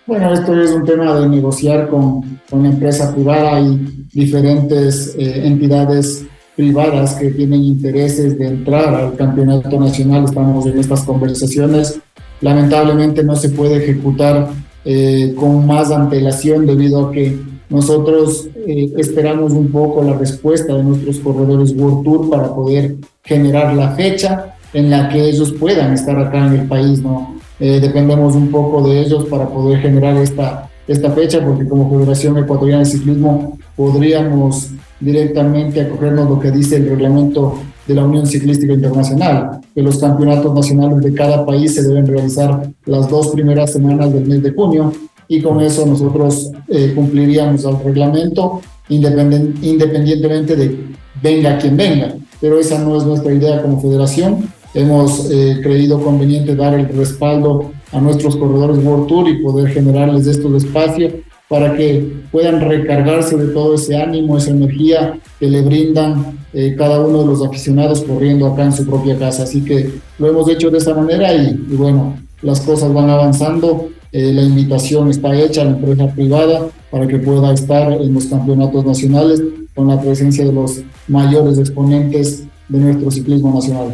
Bueno, 0.05 0.33
esto 0.33 0.61
es 0.61 0.71
un 0.71 0.83
tema 0.83 1.17
de 1.17 1.29
negociar 1.29 1.87
con, 1.87 2.41
con 2.49 2.65
empresa 2.65 3.15
privada 3.15 3.61
y 3.61 4.07
diferentes 4.11 5.15
eh, 5.17 5.47
entidades 5.47 6.25
privadas 6.57 7.13
que 7.13 7.31
tienen 7.31 7.63
intereses 7.63 8.37
de 8.37 8.47
entrar 8.47 8.93
al 8.93 9.15
campeonato 9.15 9.79
nacional. 9.79 10.25
Estamos 10.25 10.65
en 10.65 10.79
estas 10.79 11.03
conversaciones. 11.03 12.01
Lamentablemente 12.41 13.23
no 13.23 13.37
se 13.37 13.47
puede 13.47 13.77
ejecutar 13.77 14.49
eh, 14.83 15.33
con 15.39 15.65
más 15.65 15.91
antelación 15.91 16.65
debido 16.65 17.07
a 17.07 17.11
que 17.13 17.39
nosotros 17.69 18.49
eh, 18.67 18.91
esperamos 18.97 19.53
un 19.53 19.71
poco 19.71 20.03
la 20.03 20.17
respuesta 20.17 20.75
de 20.75 20.83
nuestros 20.83 21.19
corredores 21.19 21.73
World 21.73 22.03
Tour 22.03 22.29
para 22.29 22.53
poder 22.53 22.95
generar 23.23 23.73
la 23.73 23.91
fecha 23.91 24.52
en 24.73 24.89
la 24.89 25.09
que 25.09 25.29
ellos 25.29 25.53
puedan 25.53 25.93
estar 25.93 26.17
acá 26.17 26.47
en 26.47 26.53
el 26.53 26.67
país, 26.67 27.01
¿no? 27.01 27.35
Eh, 27.59 27.79
dependemos 27.79 28.35
un 28.35 28.49
poco 28.49 28.87
de 28.87 29.01
ellos 29.01 29.25
para 29.25 29.47
poder 29.47 29.79
generar 29.79 30.17
esta, 30.17 30.69
esta 30.87 31.11
fecha, 31.11 31.43
porque 31.45 31.67
como 31.67 31.89
Federación 31.89 32.37
Ecuatoriana 32.37 32.79
de 32.79 32.85
Ciclismo 32.89 33.57
podríamos 33.75 34.71
directamente 34.99 35.81
acogernos 35.81 36.29
lo 36.29 36.39
que 36.39 36.51
dice 36.51 36.77
el 36.77 36.89
reglamento 36.89 37.59
de 37.87 37.95
la 37.95 38.05
Unión 38.05 38.25
Ciclística 38.25 38.73
Internacional, 38.73 39.61
que 39.73 39.81
los 39.81 39.97
campeonatos 39.97 40.53
nacionales 40.53 41.01
de 41.01 41.13
cada 41.13 41.45
país 41.45 41.75
se 41.75 41.83
deben 41.83 42.07
realizar 42.07 42.69
las 42.85 43.09
dos 43.09 43.29
primeras 43.29 43.71
semanas 43.71 44.13
del 44.13 44.25
mes 44.25 44.41
de 44.41 44.51
junio 44.51 44.91
y 45.27 45.41
con 45.41 45.61
eso 45.61 45.85
nosotros 45.85 46.51
eh, 46.69 46.93
cumpliríamos 46.95 47.65
el 47.65 47.79
reglamento 47.79 48.61
independientemente 48.89 50.55
de 50.55 50.77
venga 51.21 51.57
quien 51.57 51.77
venga, 51.77 52.15
pero 52.41 52.59
esa 52.59 52.79
no 52.79 52.97
es 52.97 53.05
nuestra 53.05 53.33
idea 53.33 53.61
como 53.61 53.81
federación 53.81 54.49
hemos 54.73 55.29
eh, 55.31 55.59
creído 55.61 56.01
conveniente 56.01 56.55
dar 56.55 56.73
el 56.73 56.87
respaldo 56.89 57.71
a 57.91 58.01
nuestros 58.01 58.35
corredores 58.35 58.83
World 58.83 59.07
Tour 59.07 59.29
y 59.29 59.43
poder 59.43 59.69
generarles 59.69 60.27
estos 60.27 60.63
espacios 60.63 61.13
para 61.47 61.75
que 61.75 62.11
puedan 62.31 62.61
recargarse 62.61 63.37
de 63.37 63.53
todo 63.53 63.75
ese 63.75 63.95
ánimo, 63.95 64.37
esa 64.37 64.49
energía 64.51 65.19
que 65.39 65.47
le 65.47 65.61
brindan 65.61 66.39
eh, 66.53 66.73
cada 66.75 66.99
uno 66.99 67.21
de 67.21 67.27
los 67.27 67.45
aficionados 67.45 68.01
corriendo 68.01 68.47
acá 68.47 68.63
en 68.63 68.73
su 68.73 68.85
propia 68.85 69.19
casa. 69.19 69.43
Así 69.43 69.63
que 69.63 69.91
lo 70.17 70.27
hemos 70.27 70.49
hecho 70.49 70.71
de 70.71 70.79
esta 70.79 70.95
manera 70.95 71.31
y, 71.35 71.53
bueno, 71.75 72.17
las 72.41 72.61
cosas 72.61 72.91
van 72.91 73.09
avanzando. 73.09 73.89
Eh, 74.11 74.31
la 74.33 74.41
invitación 74.41 75.09
está 75.09 75.35
hecha 75.35 75.61
a 75.61 75.65
la 75.65 75.71
empresa 75.71 76.07
privada 76.07 76.69
para 76.89 77.07
que 77.07 77.19
pueda 77.19 77.53
estar 77.53 77.91
en 77.91 78.13
los 78.13 78.25
campeonatos 78.25 78.85
nacionales 78.85 79.43
con 79.75 79.87
la 79.87 80.01
presencia 80.01 80.45
de 80.45 80.53
los 80.53 80.81
mayores 81.07 81.59
exponentes 81.59 82.45
de 82.69 82.79
nuestro 82.79 83.11
ciclismo 83.11 83.53
nacional. 83.53 83.93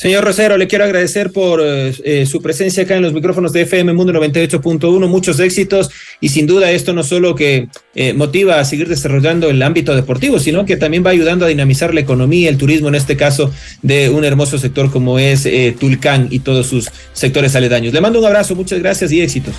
Señor 0.00 0.22
Rosero, 0.22 0.56
le 0.56 0.68
quiero 0.68 0.84
agradecer 0.84 1.32
por 1.32 1.60
eh, 1.60 1.92
eh, 2.04 2.24
su 2.24 2.40
presencia 2.40 2.84
acá 2.84 2.94
en 2.94 3.02
los 3.02 3.12
micrófonos 3.12 3.52
de 3.52 3.62
FM 3.62 3.94
Mundo 3.94 4.12
98.1, 4.12 5.08
muchos 5.08 5.40
éxitos 5.40 5.90
y 6.20 6.28
sin 6.28 6.46
duda 6.46 6.70
esto 6.70 6.92
no 6.92 7.02
solo 7.02 7.34
que 7.34 7.68
eh, 7.96 8.12
motiva 8.12 8.60
a 8.60 8.64
seguir 8.64 8.88
desarrollando 8.88 9.50
el 9.50 9.60
ámbito 9.60 9.96
deportivo, 9.96 10.38
sino 10.38 10.64
que 10.64 10.76
también 10.76 11.04
va 11.04 11.10
ayudando 11.10 11.46
a 11.46 11.48
dinamizar 11.48 11.94
la 11.94 11.98
economía, 11.98 12.48
el 12.48 12.58
turismo, 12.58 12.86
en 12.86 12.94
este 12.94 13.16
caso 13.16 13.50
de 13.82 14.08
un 14.08 14.24
hermoso 14.24 14.56
sector 14.56 14.88
como 14.92 15.18
es 15.18 15.48
Tulcán 15.80 16.28
y 16.30 16.38
todos 16.38 16.68
sus 16.68 16.88
sectores 17.12 17.56
aledaños. 17.56 17.92
Le 17.92 18.00
mando 18.00 18.20
un 18.20 18.24
abrazo, 18.24 18.54
muchas 18.54 18.78
gracias 18.78 19.10
y 19.10 19.20
éxitos. 19.20 19.56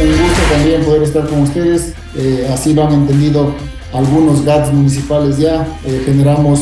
Un 0.00 0.10
gusto 0.10 0.42
también 0.52 0.84
poder 0.84 1.02
estar 1.02 1.26
con 1.26 1.40
ustedes, 1.40 1.92
así 2.52 2.72
lo 2.72 2.86
han 2.86 2.94
entendido 2.94 3.52
algunos 3.92 4.44
GATS 4.44 4.72
municipales 4.72 5.38
ya, 5.38 5.66
generamos 6.04 6.60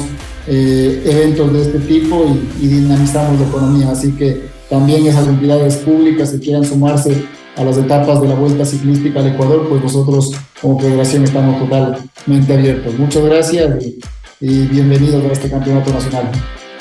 eh, 0.53 1.03
eventos 1.05 1.53
de 1.53 1.63
este 1.63 1.79
tipo 1.79 2.37
y, 2.61 2.67
dinamizamos 2.67 3.39
la 3.39 3.47
economía. 3.47 3.91
Así 3.93 4.11
que 4.13 4.49
también 4.69 5.07
esas 5.07 5.29
entidades 5.29 5.77
públicas 5.77 6.31
que 6.31 6.41
quieran 6.41 6.65
sumarse 6.65 7.25
a 7.57 7.63
las 7.63 7.79
etapas 7.79 8.21
de 8.21 8.27
la 8.27 8.35
Vuelta 8.35 8.65
Ciclística 8.65 9.21
al 9.21 9.29
Ecuador, 9.29 9.69
pues 9.69 9.81
nosotros 9.81 10.33
como 10.61 10.81
federación 10.81 11.23
estamos 11.23 11.57
totalmente 11.61 12.53
abiertos. 12.53 12.99
Muchas 12.99 13.25
gracias 13.25 13.85
y, 13.85 13.99
y 14.41 14.67
bienvenidos 14.67 15.25
a 15.25 15.29
este 15.29 15.49
campeonato 15.49 15.93
nacional. 15.93 16.33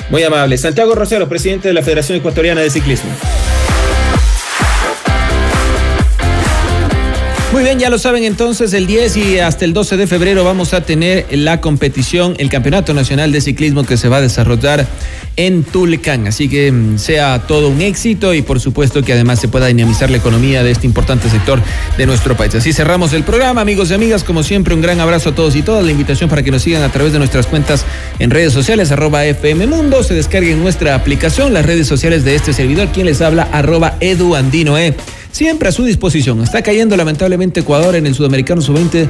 Muy 0.09 0.23
amable. 0.23 0.57
Santiago 0.57 0.95
Rosero, 0.95 1.29
presidente 1.29 1.67
de 1.67 1.75
la 1.75 1.83
Federación 1.83 2.17
Ecuatoriana 2.17 2.61
de 2.61 2.71
Ciclismo. 2.71 3.11
Muy 7.51 7.63
bien, 7.63 7.79
ya 7.79 7.89
lo 7.89 7.97
saben 7.97 8.23
entonces, 8.25 8.73
el 8.73 8.85
10 8.85 9.17
y 9.17 9.39
hasta 9.39 9.65
el 9.65 9.73
12 9.73 9.97
de 9.97 10.05
febrero 10.05 10.43
vamos 10.43 10.75
a 10.75 10.81
tener 10.81 11.25
la 11.31 11.59
competición, 11.61 12.35
el 12.37 12.47
Campeonato 12.47 12.93
Nacional 12.93 13.31
de 13.31 13.41
Ciclismo 13.41 13.83
que 13.85 13.97
se 13.97 14.07
va 14.07 14.17
a 14.17 14.21
desarrollar 14.21 14.85
en 15.35 15.63
Tulcán. 15.63 16.27
Así 16.27 16.47
que 16.47 16.71
mm, 16.71 16.99
sea 16.99 17.47
todo 17.47 17.69
un 17.69 17.81
éxito 17.81 18.35
y 18.35 18.43
por 18.43 18.59
supuesto 18.59 19.01
que 19.01 19.13
además 19.13 19.39
se 19.39 19.47
pueda 19.47 19.65
dinamizar 19.65 20.11
la 20.11 20.17
economía 20.17 20.61
de 20.61 20.69
este 20.69 20.85
importante 20.85 21.27
sector 21.27 21.59
de 21.97 22.05
nuestro 22.05 22.37
país. 22.37 22.53
Así 22.53 22.71
cerramos 22.71 23.13
el 23.13 23.23
programa, 23.23 23.61
amigos 23.61 23.89
y 23.89 23.95
amigas. 23.95 24.23
Como 24.23 24.43
siempre, 24.43 24.75
un 24.75 24.81
gran 24.81 24.99
abrazo 24.99 25.29
a 25.29 25.35
todos 25.35 25.55
y 25.55 25.63
todas. 25.63 25.83
La 25.83 25.91
invitación 25.91 26.29
para 26.29 26.43
que 26.43 26.51
nos 26.51 26.61
sigan 26.61 26.83
a 26.83 26.91
través 26.91 27.13
de 27.13 27.17
nuestras 27.17 27.47
cuentas 27.47 27.83
en 28.19 28.29
redes 28.29 28.53
sociales, 28.53 28.91
arroba 28.91 29.25
FM 29.25 29.65
Mundo. 29.65 30.03
Se 30.03 30.13
descarguen 30.13 30.61
nuestra 30.61 30.93
aplicación, 30.93 31.51
las 31.51 31.65
redes 31.65 31.87
sociales 31.87 32.23
de 32.23 32.35
este 32.35 32.53
servidor, 32.53 32.89
quien 32.89 33.07
les 33.07 33.21
habla, 33.21 33.49
arroba 33.51 33.95
eduandinoe 34.01 34.95
siempre 35.31 35.69
a 35.69 35.71
su 35.71 35.83
disposición. 35.83 36.41
Está 36.41 36.61
cayendo 36.61 36.95
lamentablemente 36.97 37.61
Ecuador 37.61 37.95
en 37.95 38.05
el 38.05 38.15
Sudamericano 38.15 38.61
Sub-20 38.61 39.07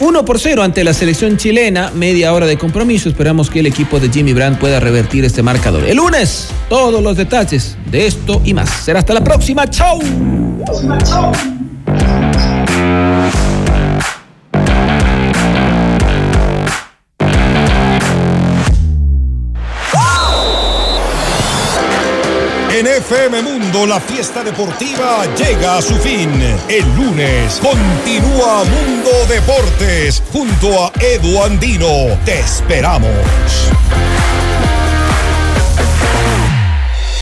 1 0.00 0.24
por 0.24 0.38
0 0.38 0.62
ante 0.62 0.82
la 0.84 0.94
selección 0.94 1.36
chilena, 1.36 1.90
media 1.94 2.32
hora 2.32 2.46
de 2.46 2.56
compromiso. 2.56 3.08
Esperamos 3.08 3.50
que 3.50 3.60
el 3.60 3.66
equipo 3.66 4.00
de 4.00 4.08
Jimmy 4.08 4.32
Brandt 4.32 4.58
pueda 4.58 4.80
revertir 4.80 5.24
este 5.24 5.42
marcador. 5.42 5.84
El 5.84 5.96
lunes, 5.98 6.48
todos 6.68 7.02
los 7.02 7.16
detalles 7.16 7.76
de 7.90 8.06
esto 8.06 8.40
y 8.44 8.54
más. 8.54 8.70
Será 8.70 9.00
hasta 9.00 9.14
la 9.14 9.22
próxima. 9.22 9.68
¡Chao! 9.68 9.98
En 22.74 22.88
FM 22.88 23.40
Mundo 23.42 23.86
la 23.86 24.00
fiesta 24.00 24.42
deportiva 24.42 25.24
llega 25.36 25.76
a 25.76 25.80
su 25.80 25.94
fin. 25.94 26.28
El 26.68 26.84
lunes 26.96 27.60
continúa 27.62 28.64
Mundo 28.64 29.10
Deportes 29.28 30.20
junto 30.32 30.84
a 30.84 30.92
Edu 31.00 31.40
Andino. 31.40 32.18
Te 32.24 32.40
esperamos. 32.40 33.73